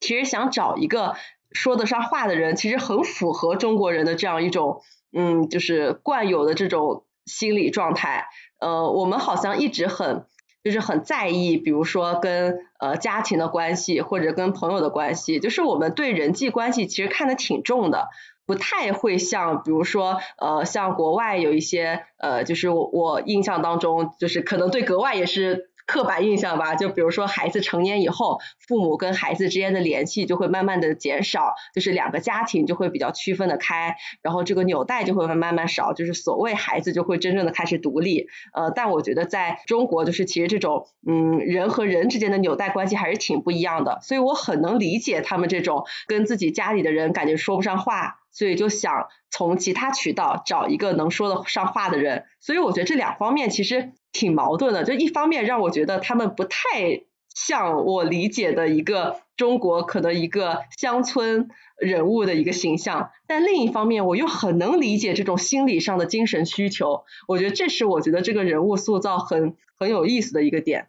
[0.00, 1.14] 其实想找一个
[1.52, 4.80] 说得上话的人，其实很符合中国人的这样一种，
[5.12, 8.28] 嗯，就是惯有的这种心理状态。
[8.60, 10.24] 呃，我们好像一直很。
[10.62, 18.08] 就是很在意，比如说跟呃家庭的关系或者跟朋友的关系，就是我们对人际关系其实看得挺重的，
[18.44, 25.69] 不太会像比如说呃像国外有一些呃就是我我印象当中就是可能对格外也是。
[25.90, 38.28] 刻板印象吧，就比如说孩子成年以后，父母跟孩子之间的联系就会慢慢的减少，就是两个家庭就会比较区分的开，然后这个纽带就会慢慢慢少，就是所谓孩子就会真正的开始独立。
[38.54, 52.24] 呃，但我觉得在中国，就是其实这种嗯人和人之间的纽带关系还是挺不一样的，所以我很能理解他们这种跟自己家里的人感觉说不上话，所以就想从其他渠道找一个能说得上话的人。
[52.40, 53.92] 所以我觉得这两方面其实。
[54.12, 67.04] 挺矛盾的，就一方面让我觉得他们不太像我理解的一个中国可能一个乡村人物的一个形象，但另一方面我又很能理解这种心理上的精神需求。
[67.28, 70.88] 我觉得这是我觉得这个人物塑造很很有意思的一个点。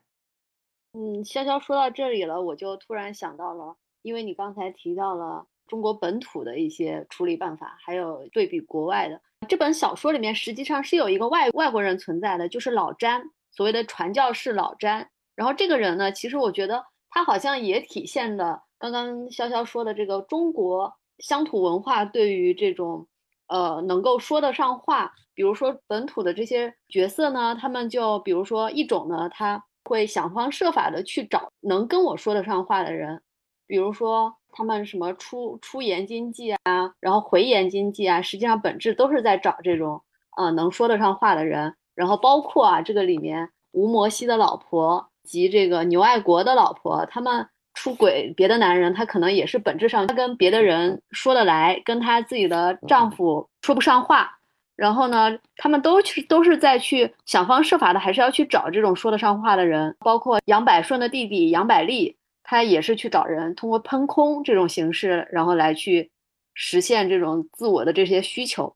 [0.94, 9.22] 嗯，潇潇说到这里了，我就突然想到了，因为你刚才提到了中国本土的一些处理办法，还有对比国外的。
[9.48, 15.10] 这本小说里面实际上是有一个外外国人存在的，就是老詹，所谓的传教士老詹。
[15.34, 23.08] 然后这个人呢，其实我觉得他好像也体现了刚刚潇潇说的这个中国乡土文化对于这种
[23.48, 33.22] 呃能够说得上话，比如说本土的这些角色呢，他们就比如说一种呢，他会想方设法的去找能跟我说得上话的人，
[33.66, 34.36] 比如说。
[34.52, 40.02] 他们什么出出言经济啊，然后回言经济啊，实际上本质都是在找这种
[40.38, 41.76] 呃能说得上话的人。
[41.94, 54.38] 然后包括啊，这个里面吴摩西的老婆及这个牛爱国的老婆，他们出轨别的男人，他可能也是本质上他跟别的人说得来，跟他自己的丈夫说不上话。
[54.76, 59.96] 然后呢，他们都去都是在去想方设法的，还是要去找这种说得上话的人。
[60.00, 62.18] 包括杨百顺的弟弟杨百利。
[62.44, 66.12] 他也是去找人，通过喷空这种形式，然后来去
[66.54, 68.74] 实现这种自我的这些需求。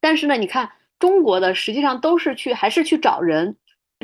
[0.00, 3.56] 但是呢，你看中国的实际上都是去还是去找人，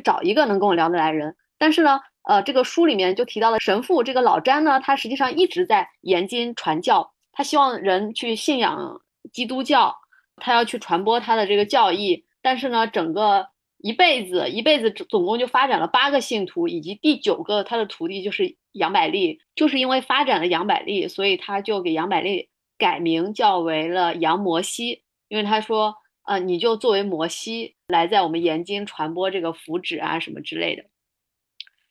[0.05, 1.35] 找一个能跟我聊得来人。
[1.59, 9.01] 但是呢，呃，这个书里面就提到了神父这个老詹呢，他实际上一直在研经传教，他希望人去信仰
[9.33, 9.97] 基督教，
[10.37, 12.25] 他要去传播他的这个教义。
[12.43, 18.57] 但是呢，整个一辈子一辈子总共就发展了八个信徒，以及第九个他的徒弟就是。
[18.73, 30.85] 杨百利就是因为发展了杨百利，所以他就给杨百利改名叫为了杨摩西，因为他说，呃，你就作为摩西来在我们延津传播这个福祉啊什么之类的，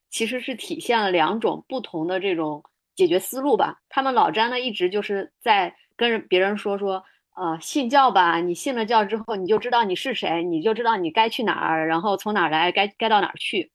[0.09, 2.63] 其实是体现了两种不同的这种
[2.95, 3.81] 解决思路吧。
[3.89, 7.03] 他们老詹呢一直就是在跟别人说说，
[7.35, 13.71] 呃，信教吧，你信了教之后，你就知道你是谁，你就知道你该去哪儿，然后从哪儿来，该该到哪儿去。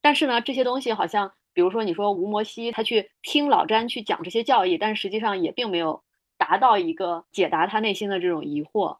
[0.00, 1.32] 但是呢，这些东西好像。
[1.54, 6.02] 比如说，你说吴摩西他去听老詹去讲这些教义，但实际上也并没有
[6.38, 8.96] 达到一个解答他内心的这种疑惑。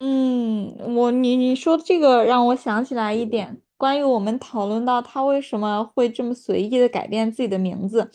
[0.00, 8.10] 嗯，我你你说这个让我想起来一点，关于我们讨论到他为什么会这么随意的改变自己的名字。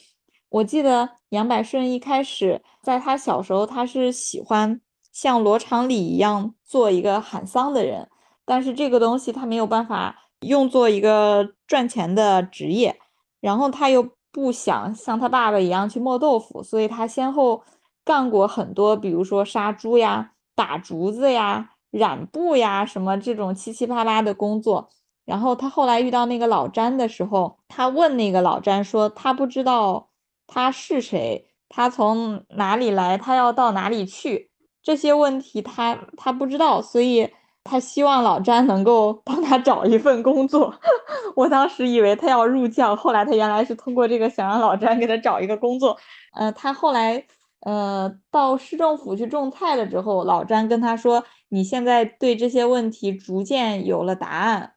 [0.49, 4.79] 我记得杨百顺一开始在他小时候，他是喜欢
[5.11, 8.07] 像罗长礼一样做一个喊丧的人，
[8.45, 12.97] 但是这个东西他没有办法用作一个赚钱的职业。
[13.43, 17.61] 然后他又不想像他爸爸一样去磨豆腐，所以他先后
[18.05, 24.87] 干过很多，比如说杀猪呀、打竹子呀、染布呀什么这种七七八八的工作。
[25.25, 30.07] 然后他后来遇到那个老詹的时候，他问那个老詹说：“他不知道
[30.47, 34.51] 他是谁，他从哪里来，他要到哪里去？
[34.81, 37.29] 这些问题他他不知道，所以。”
[37.65, 40.73] 他希望老詹能够帮他找一份工作，
[41.35, 45.97] 我当时以为他要入教，后来他原来是通过这个想让老詹给他找一个工作。
[46.33, 47.25] 呃，他后来
[47.61, 54.73] 呃到市政府去种菜了之后，老詹跟他说：“你现在对这些问题逐渐有了答案，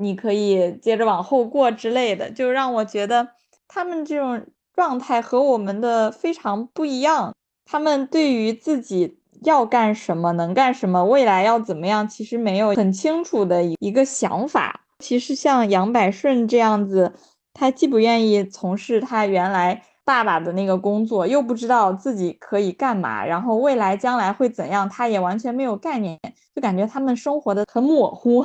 [0.00, 3.28] 你可以接着往后过之类的。”就让我觉得
[3.68, 7.34] 他们这种状态和我们的非常不一样，
[7.66, 9.19] 他们对于自己。
[9.44, 14.80] 要干什么，能干什么，未来要怎么样，其实没有很清楚的一个想法。
[14.98, 17.12] 其实像杨百顺这样子，
[17.54, 26.18] 他既不愿意从事他原来爸爸的那个工作，又不知道自己可以干嘛，然后未来将来会怎样，他也完全没有概念，
[26.54, 28.44] 就感觉他们生活的很模糊。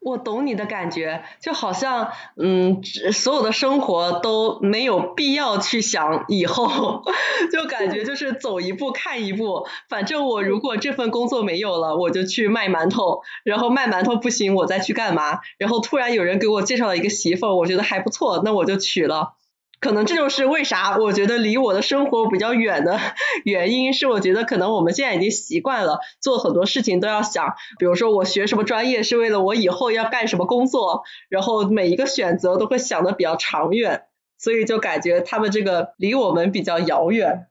[0.00, 2.82] 我懂你的感觉，就好像，嗯，
[3.12, 7.02] 所有的生活都没有必要去想以后，
[7.52, 9.66] 就感觉就是走一步看一步。
[9.88, 15.40] 反正我如果这份工作没有了，我就去卖馒头，然后卖馒头不行，我再去干嘛？
[15.58, 19.34] 然后突然有人给我介绍了一个媳妇儿，我觉得还不错，那我就娶了。
[19.80, 23.00] 可能这就是为啥我觉得离我的生活比较远的
[23.44, 34.02] 原因，是我觉得可能我们现在已经习惯了做很多事情都要想，比如说我学什么专业是为了我以后要干什么工作，然后每一个选择都会想的比较长远，
[34.36, 37.46] 所以就感觉他们这个离我们比较遥远。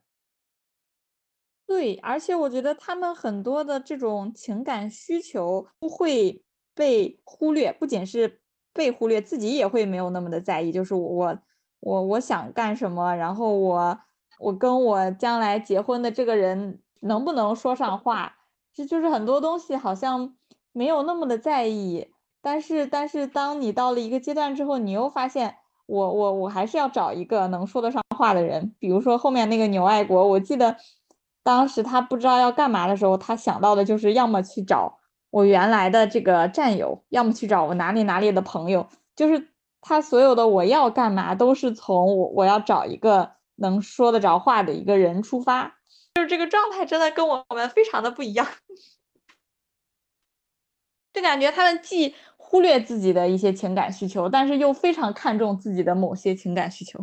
[1.66, 6.44] 对，而且我觉得他们很多的这种情感需求都会
[6.76, 8.40] 被忽略，不仅是
[8.72, 11.36] 被忽略，自己也会没有那么的在意，就是我。
[11.80, 13.98] 我我想干什么，然后我
[14.38, 18.36] 我跟我将来结婚的这个人能不能说上话，
[18.74, 20.34] 这就是很多东西好像
[20.72, 22.08] 没有那么的在意，
[22.42, 25.56] 但是但是当你到了一个阶段之后，你又发现
[25.86, 30.76] 我我我还是要找一个能说得上话的人，比如说后面那个牛爱国，我记得
[31.42, 34.98] 当时他不知道要干嘛的时候，他想到的就是要么去找
[35.30, 39.49] 我原来的这个战友，要么去找我哪里哪里的朋友，就是。
[39.80, 45.78] 他所有的我要干嘛，都是从我我要找一个能说得着话的一个人出发，
[46.14, 48.46] 就是这个状态真的跟我们非常的不一样，
[51.12, 56.98] 就感觉他们既忽略自己的一些情感需求，但是又非常看重自己的某些情感需求。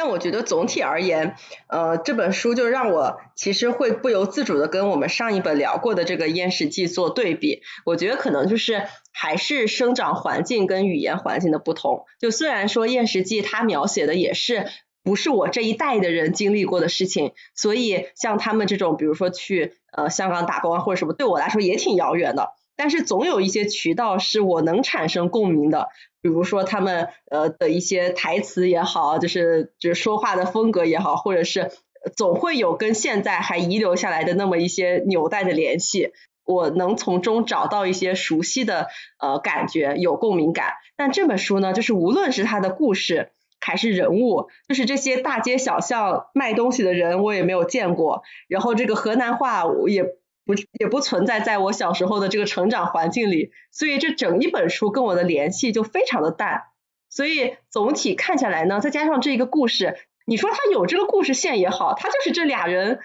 [0.00, 1.34] 但我觉得总体而言，
[1.66, 7.62] 呃，这本书就让我其实会不由自主的跟我们上一本聊过的这个《燕食记》做对比。
[7.84, 12.04] 我觉得可能就是还是生长环境跟语言环境的不同。
[12.20, 14.68] 就虽然说《燕食记》它描写的也是
[15.02, 22.50] 不是我这一代的人经历过的事情，所以像他们这种，比如说去呃香港打工啊或者什么，对我来说也挺遥远的。
[22.78, 25.88] 但是总有一些渠道是我能产生共鸣的。
[26.20, 31.70] 比如说他们呃的一些台词也好，就是就是说话的风格也好，或者是
[32.16, 36.12] 总会有跟现在还遗留下来的那么一些纽带的联系，
[36.44, 38.86] 我能从中找到一些熟悉的
[39.18, 40.74] 呃感觉，有共鸣感。
[40.96, 50.04] 但这本书呢，就是无论是它的故事还是人物，就是这些大街小巷卖东西的人我也没有见过，然后这个河南话我也。
[50.48, 56.62] 不也不存在在我小时候的这个成长环境里，所以这整一本书跟我的联系就非常的淡。
[57.10, 63.00] 所以总体看下来呢，再加上这个故事，你说它有这个故事线也好，它就是这俩人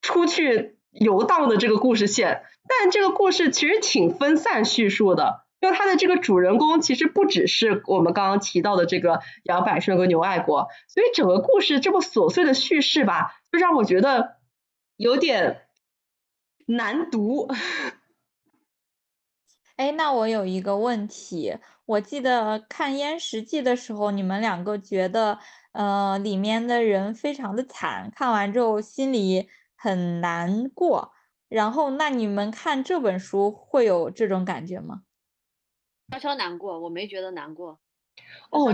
[0.00, 2.42] 出去游荡的这个故事线。
[2.66, 14.36] 但这个故事其实挺分散叙述的，因为它的这个主人公其实不只是我们刚刚提到的这个杨百顺和牛爱国，所以整个故事这么琐碎的叙事吧，就让我觉得
[14.96, 15.58] 有点。
[16.66, 17.48] 难读。
[19.76, 25.38] 哎，那我有一个问题，我记得看《燕食记》的时候，你们两个觉得，
[25.72, 31.12] 呃，里面的人非常的惨，看完之后心里很难过。
[31.48, 35.02] 然后，那你们看这本书会有这种感觉吗？
[36.10, 37.80] 悄悄难过，我没觉得难过。
[38.50, 38.72] 哦，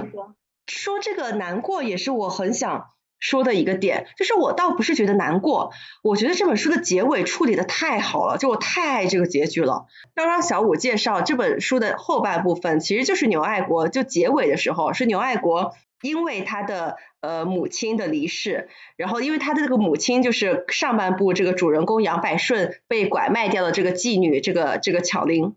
[0.66, 2.90] 说这个难过也是我很想。
[3.20, 9.86] 说的一个点，就是我倒不是觉得难过，我觉得这本书的结尾处理的太好了，就我太爱这个结局了。
[10.14, 25.56] 刚刚小五介绍这本书的后半部分，其实就是牛爱国，就结尾的时候是牛爱国因为他的呃母亲的离世，然后因为他的这个母亲就是上半部这个主人公杨百顺被拐卖掉的这个妓女，这个这个巧玲。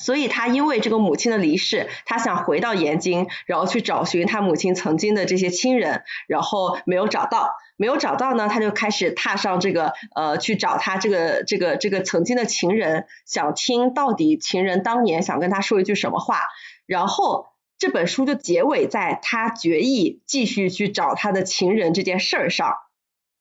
[0.00, 16.40] 所以他因为这个母亲的离世，他想回到延津，然后去找寻他母亲曾经的这些亲人，然后没有找到，没有找到呢，他就开始踏上这个呃去找他这个这个这个曾经的情人，想听到底情人当年想跟他说一句什么话，
[16.86, 17.48] 然后
[17.78, 22.74] 这本书就结尾在他决意继续去找他的情人这件事儿上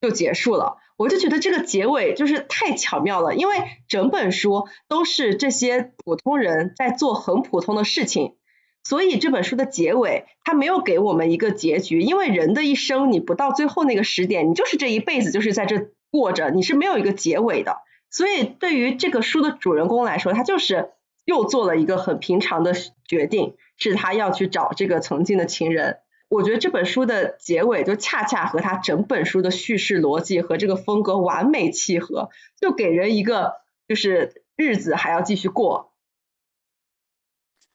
[0.01, 0.77] 就结束了。
[0.99, 3.55] 我就觉得这个结尾就是太巧妙了，因为
[3.87, 8.35] 整本书都是这些普通人在做很普通的事情，
[8.83, 17.77] 所以这本书的结尾它没有给我们一个结局，因为人的一生你不到最后那个时点，你就是这一辈子就是在这过着，你是没有一个结尾的。
[18.11, 20.89] 所以对于这个书的主人公来说，他就是
[21.23, 22.73] 又做了一个很平常的
[23.07, 25.99] 决定，是他要去找这个曾经的情人。
[26.29, 33.55] 我觉得这本书的结尾就恰恰和他整本书的叙事逻辑和这个风格完美契合，就给人一个
[33.87, 35.91] 就是日子还要继续过。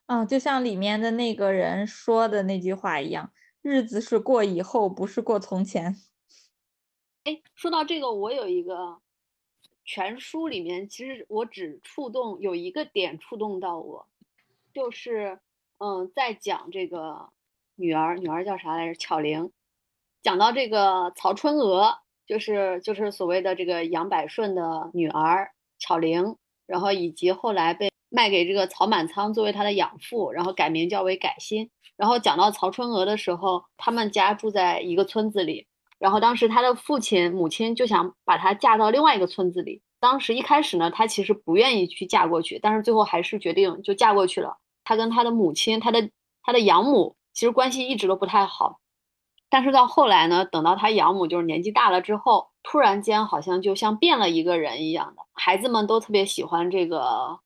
[0.06, 5.96] 啊，就像里面的那个人说的那句话一样，日子是过以后，不是过从前。
[7.24, 8.98] 哎，说到这个，我有一个
[9.84, 14.06] 全书里面，其实我只触动有一个点触动到我，
[14.72, 15.40] 就是
[15.78, 17.30] 嗯，在讲这个
[17.76, 18.94] 女儿，女儿叫啥来着？
[18.94, 19.50] 巧玲，
[20.22, 21.96] 讲到这个曹春娥，
[22.26, 27.90] 就是就是所谓的这个杨百顺的女儿巧玲，然后以及后来被。
[28.10, 31.68] 卖给这个曹满仓作为他的养父，然后改名叫为改心。
[31.96, 35.66] 然后讲到曹春娥的时候，他们家住在一个村子里，
[35.98, 39.82] 然后当时他的父亲母亲就想把她嫁到另外一个村子里。
[39.98, 44.58] 当时一开始呢，她其实不愿意去嫁过去，但是最后还是决定就嫁过去了。
[44.84, 46.08] 她跟她的母亲，她的
[46.44, 48.80] 她的养母其实关系一直都不太好，
[49.50, 57.40] 但是到后来呢，等到她养母就是年纪大了之后，突然间好像就像变了一个人一样的，孩子们都特别喜欢这个。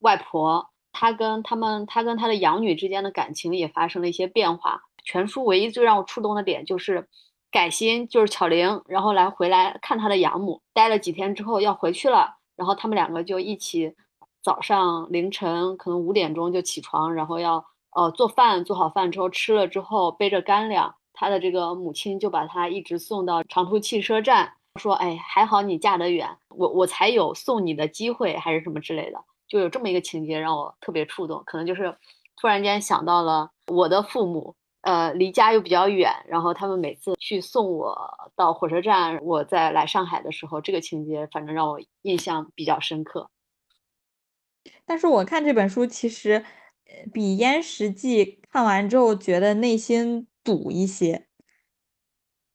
[0.00, 4.82] 外婆，她跟他们，她跟她的养女之间的感情也发生了一些变化。
[5.02, 7.08] 全书唯一最让我触动的点就是
[7.50, 13.96] 改心，就是巧玲，然后来回来看她的养母，待了几天之后要回去了，然后他们两个就一起
[14.40, 17.64] 早上凌晨可能五点钟就起床，然后要
[17.94, 29.18] 呃做饭，做好饭之后吃了之后背着干粮，他的这个母亲就把他一直送到长途汽车站，说哎还好你嫁得远，我我才有送你的机会，还是什么之类的。
[29.48, 31.96] 就有这么一个情节让我特别触动，可能就是
[32.36, 37.96] 突然间想到了我的父母，呃，离家又比较远，然后他们每次去送我
[38.36, 43.30] 到火车站，我在来上海的时候，这个情节反正让我印象比较深刻。
[44.84, 46.44] 但是我看这本书，其实
[47.12, 51.26] 比《燕食记》看完之后觉得内心堵一些，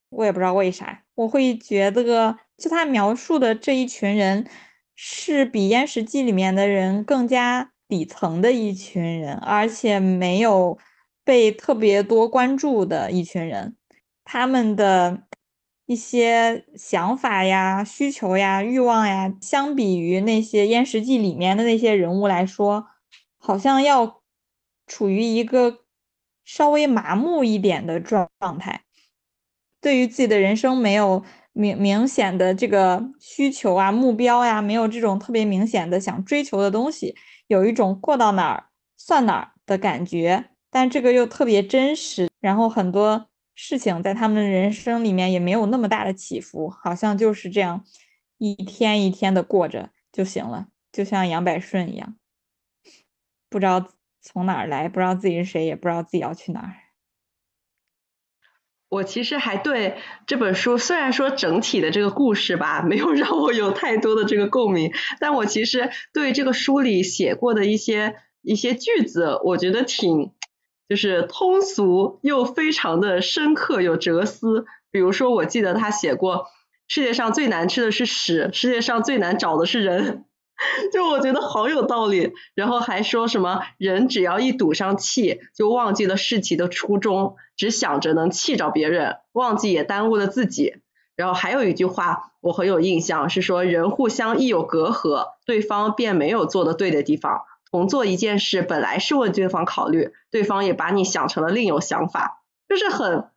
[0.09, 4.47] 我也不知道为啥，我会觉得就他描述的这一群人。
[4.95, 10.77] 是比《燕食记》里面的人更加底层的一群人，而且没有
[11.23, 13.75] 被特别多关注的一群人。
[14.23, 15.23] 他们的
[15.87, 22.85] 一些想法呀、需求呀、欲望呀，相比于那些《燕食记》里面的那些人物来说，
[23.39, 24.21] 好像要
[24.87, 25.79] 处于一个
[26.43, 28.29] 稍微麻木一点的状
[28.59, 28.83] 态，
[29.81, 31.23] 对于自己的人生没有。
[31.55, 37.15] 明明显的这个需求啊、目标呀，没有这种特别明显的想追求的东西，
[37.45, 42.27] 有一种过到哪儿算哪儿的感觉，但这个又特别真实。
[42.39, 47.85] 然后很多事情在他们人生里面也没有那么大的起伏，好像就是这样
[48.39, 52.15] 一天一天的过着就行了，就像杨百顺一样，
[53.47, 53.89] 不知道
[54.23, 56.73] 从哪儿来，不知道自己是谁，也不知道自己要去哪儿。
[58.89, 59.97] 我其实还对
[60.27, 70.31] 这本书，虽然说整体的这个故事吧，没有 让我有太多的这个共鸣，但我其实对这个书里写过的一些一些句子，我觉得挺
[70.87, 74.65] 就是通俗又非常的深刻有哲思。
[74.91, 76.45] 比如说，我记得他写过，
[76.87, 80.25] 世界上最难吃的是屎，世界上最难找的是人。
[80.93, 90.75] 就我觉得好有道理，然后还说什么人只要一赌上气，就忘记了事情的初衷，只想着能气着别人，忘记也耽误了自己。
[91.15, 97.41] 然后还有一句话我很有印象，是说人互相一有隔阂，对方便没有做的对的地方。
[97.69, 103.27] 同做一件事，本来是为对方考虑，对方也把你想成了另有想法，就是很。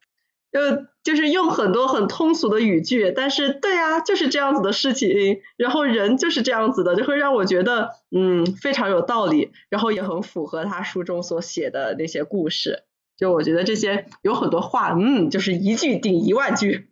[0.53, 0.61] 就
[1.07, 12.83] 就是用很多很通俗的语句，但是对啊，就是这样子的事情，然后人就是这样子的，就会让我觉得嗯非常有道理，然后也很符合他书中所写的那些故事。
[13.17, 16.89] 就我觉得这些有很多话，嗯，就是一句顶一万句。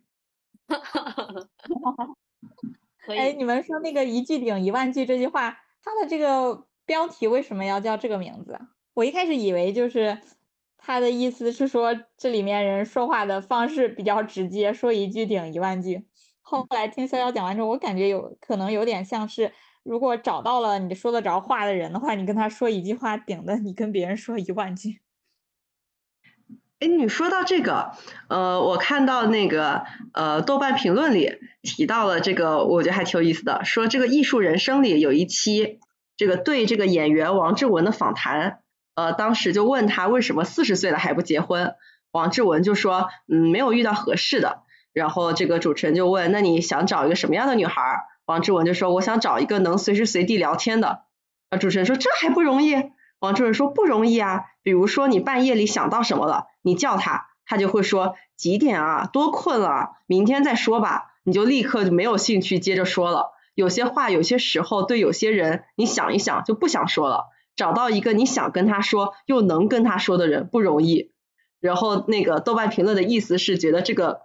[0.69, 2.07] 哈哈哈哈哈。
[3.07, 8.57] 哎，你们说那个一句顶一万句这句话，它的这个标题为什么要叫这个名字？
[8.93, 10.19] 我一开始以为就是。
[10.85, 16.05] 他的意思是说，这里面人说话的方式比较直接，说一句顶一万句。
[16.43, 24.99] 后来听潇潇讲完之后，我感觉有可能有点像是，如果找到了你说得着话的人的话，你跟他说一句话，顶的你跟别人说一万句。
[26.77, 27.93] 哎，你说到这个，
[28.29, 35.79] 呃，我看到那个呃豆瓣评论里提到了这个，我觉得还挺有意思的，说这个艺术人生里有一期
[36.15, 38.59] 这个对这个演员王志文的访谈。
[38.95, 41.75] 呃，当时就问他为什么四十岁了还不结婚，
[42.11, 44.63] 王志文就说，嗯，没有遇到合适的。
[44.93, 47.81] 然后这个主持人就问，那你想找一个什么样的女孩？
[48.25, 51.03] 王志文就说，我想找一个能随时随地聊天的。
[51.49, 52.75] 啊，主持人说这还不容易？
[53.19, 59.09] 王志文说不容易啊，比如说你半夜里想到什么了，你叫他，他就会说几点啊？
[59.11, 61.11] 多困了，明天再说吧。
[61.23, 63.31] 你就立刻就没有兴趣接着说了。
[63.55, 67.25] 有些话有些时候对有些人，你想一想就不想说了。
[67.55, 71.11] 找到一个你想跟他说又能跟他说的人不容易。
[71.59, 74.21] 然后那个豆瓣评论的意思是觉得这个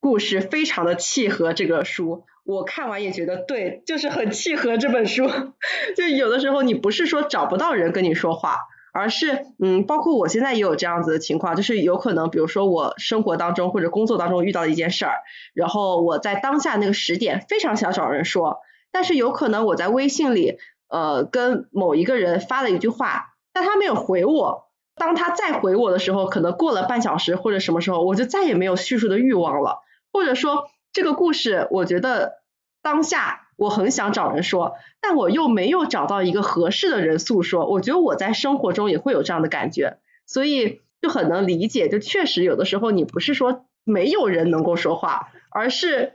[0.00, 5.30] 故事非常的契合这个书，我看完也觉得对，就是很契合这本书。
[5.96, 8.58] 就有的时候你不是说找不到人跟你说话。
[8.96, 15.16] 而是，嗯，包括我现在也有这样子的情况，就是有可能，比如说我生活当中或者工作当中遇到一件事儿，
[15.52, 18.60] 然后我在当下那个时点非常想找人说，
[18.92, 20.58] 但是有可能我在微信里，
[20.94, 29.80] 呃，跟某一个人发了一句话，但他没有回我，当他再回我的时候，可能过了半小时或者什么时候，我就再也没有叙述的欲望了，
[30.12, 32.34] 或者说这个故事，我觉得
[32.82, 33.40] 当下。
[33.56, 37.66] 我很想找人说，但我又没有找到一个合适的人诉说。
[37.66, 41.88] 我觉得我在生活中也会有这样的感觉，所以就很能理解。
[41.88, 46.14] 就确实有的时候你不是说没有人能够说话，而是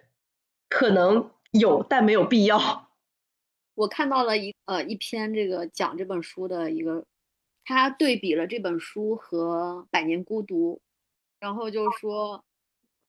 [0.68, 2.89] 可能有，但没有必要。
[3.80, 7.06] 我看到了一呃一篇这个讲这本书的一个，
[7.64, 10.76] 他对比了这本书和《百年孤独》，
[11.40, 12.44] 然后就说。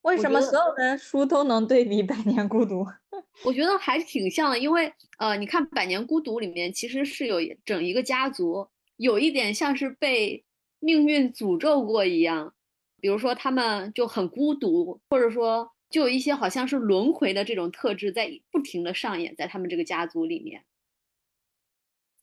[0.03, 2.85] 为什么所有的书都能对比《百年孤独》？
[3.45, 10.45] 我觉得还挺像的，因为呃，你看《百年孤独》里面其实是有整一个家族，有一点像是被
[10.79, 12.55] 命运诅咒过一样。
[13.01, 20.65] 比如说他们就很孤独，或者说就有一些好像是轮回的这种特质在不停的上演在他们这个家族里面。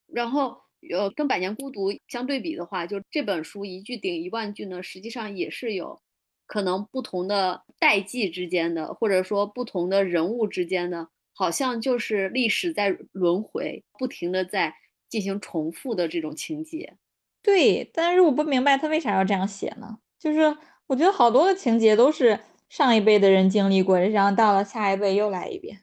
[0.08, 0.62] 然后
[0.92, 6.02] 呃，跟《百年孤独》相对比的话，就这本书一句顶一万句呢，实际上也是有。
[6.50, 14.74] 可能不同的代际之间的，或者说不同的人物之间的，好像就是历史在轮回，不停的在
[15.10, 16.96] 进行重复的这种情节。
[17.42, 20.00] 对，但是我不明白他为啥要这样写呢？
[20.18, 20.56] 就是
[20.86, 22.40] 我觉得好多的情节都是
[22.70, 25.80] 上一辈的人经历过，然后到了下一辈又来一遍。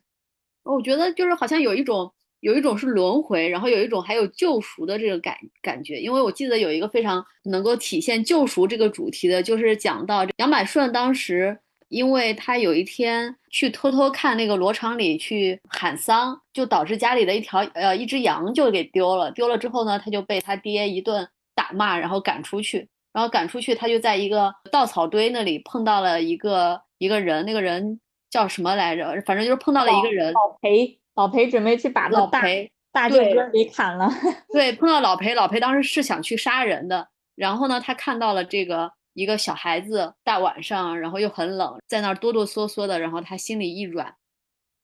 [0.65, 2.13] 我觉得就是好像有一种。
[2.41, 11.59] 有一种是轮回，然后有一种还有救赎的这个感感觉，因为我记得有一个非常能够体现救赎这个主题的，就是讲到杨百顺当时，
[11.89, 29.23] 因为他有一天去偷偷看那个罗长里去喊丧，就导致家里的一条呃一只羊就给丢了，丢了之后呢，他就被他爹一顿打骂，然后赶出去，然后赶出去，他就在一个稻草堆那里碰到了一个一个人，那个人叫什么来着？
[29.25, 31.01] 反正就是碰到了一个人，老裴。
[31.15, 34.11] 老裴准备去把老裴大舅哥给砍了。
[34.53, 37.07] 对，碰到老裴，老裴当时是想去杀人的。
[37.37, 42.99] 然后呢，他看到了这个一个小孩子，大晚上，然后又很冷，在那儿哆哆嗦嗦的。
[42.99, 44.13] 然后他心里一软，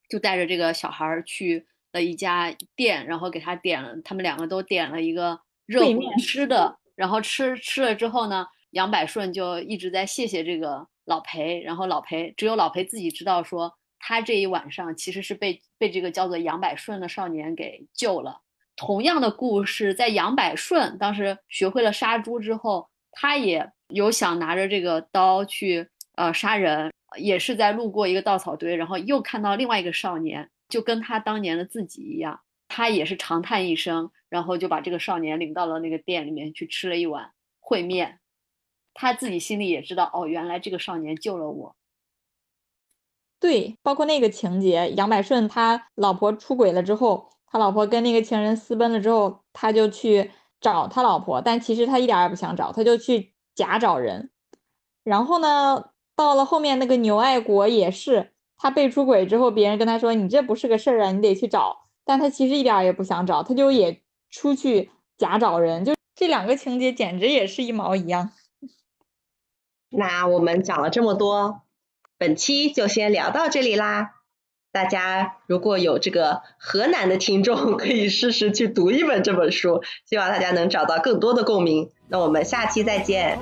[0.08, 6.78] 就带着这个小孩去了一家店，然后给他点了，他们两个都点了一个热乎吃的。
[7.00, 11.60] 然后吃吃了之后呢，杨百顺就一直在谢谢这个老裴。
[11.60, 13.72] 然后老裴只有老裴自己知道说。
[14.02, 18.40] 他这一晚上其实是被被这个叫做杨百顺的少年给救了。
[18.74, 25.86] 同样的故事，在杨百顺当时学会了杀猪之后，他也有想拿着这个刀去
[26.16, 32.40] 呃杀人，也是在路过一个稻草堆，然后又看到另外一个少年，就跟他当年的自己一样，
[32.80, 38.20] 他也是长叹一声，然后就把这个少年领到了那个店里面去吃了一碗烩面。
[38.94, 41.76] 他自己心里也知道，哦，原来这个少年救了我。
[43.38, 54.30] 对，包括那个情节，杨百顺他老婆出轨了之后，他老婆跟那个情人私奔了之后，他就去找他老婆，但其实他一点也不想找，他就去假找人。
[55.04, 68.30] 然后呢，到了后面那个牛爱国也是，他被出轨之后，别人跟他说你这不是个事儿啊，你得去找，但他其实一点也不想找，他就也出去假找人，就这两个情节简直也是一毛一样。
[69.90, 71.62] 那我们讲了这么多。
[72.18, 74.16] 本期就先聊到这里啦！
[74.72, 81.90] 大家如果有这个河南的听众， 可以试试去读一本这本书，希望大家能找到更多的共鸣。
[82.08, 83.38] 那我们下期再见，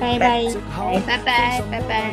[0.00, 0.44] 拜拜，
[1.06, 2.12] 拜拜，拜拜。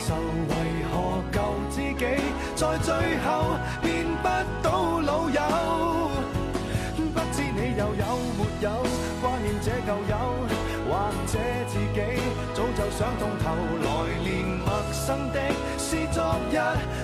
[12.97, 15.41] 想通头来年陌生的
[15.77, 16.55] 是昨日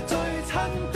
[0.07, 0.90] 最亲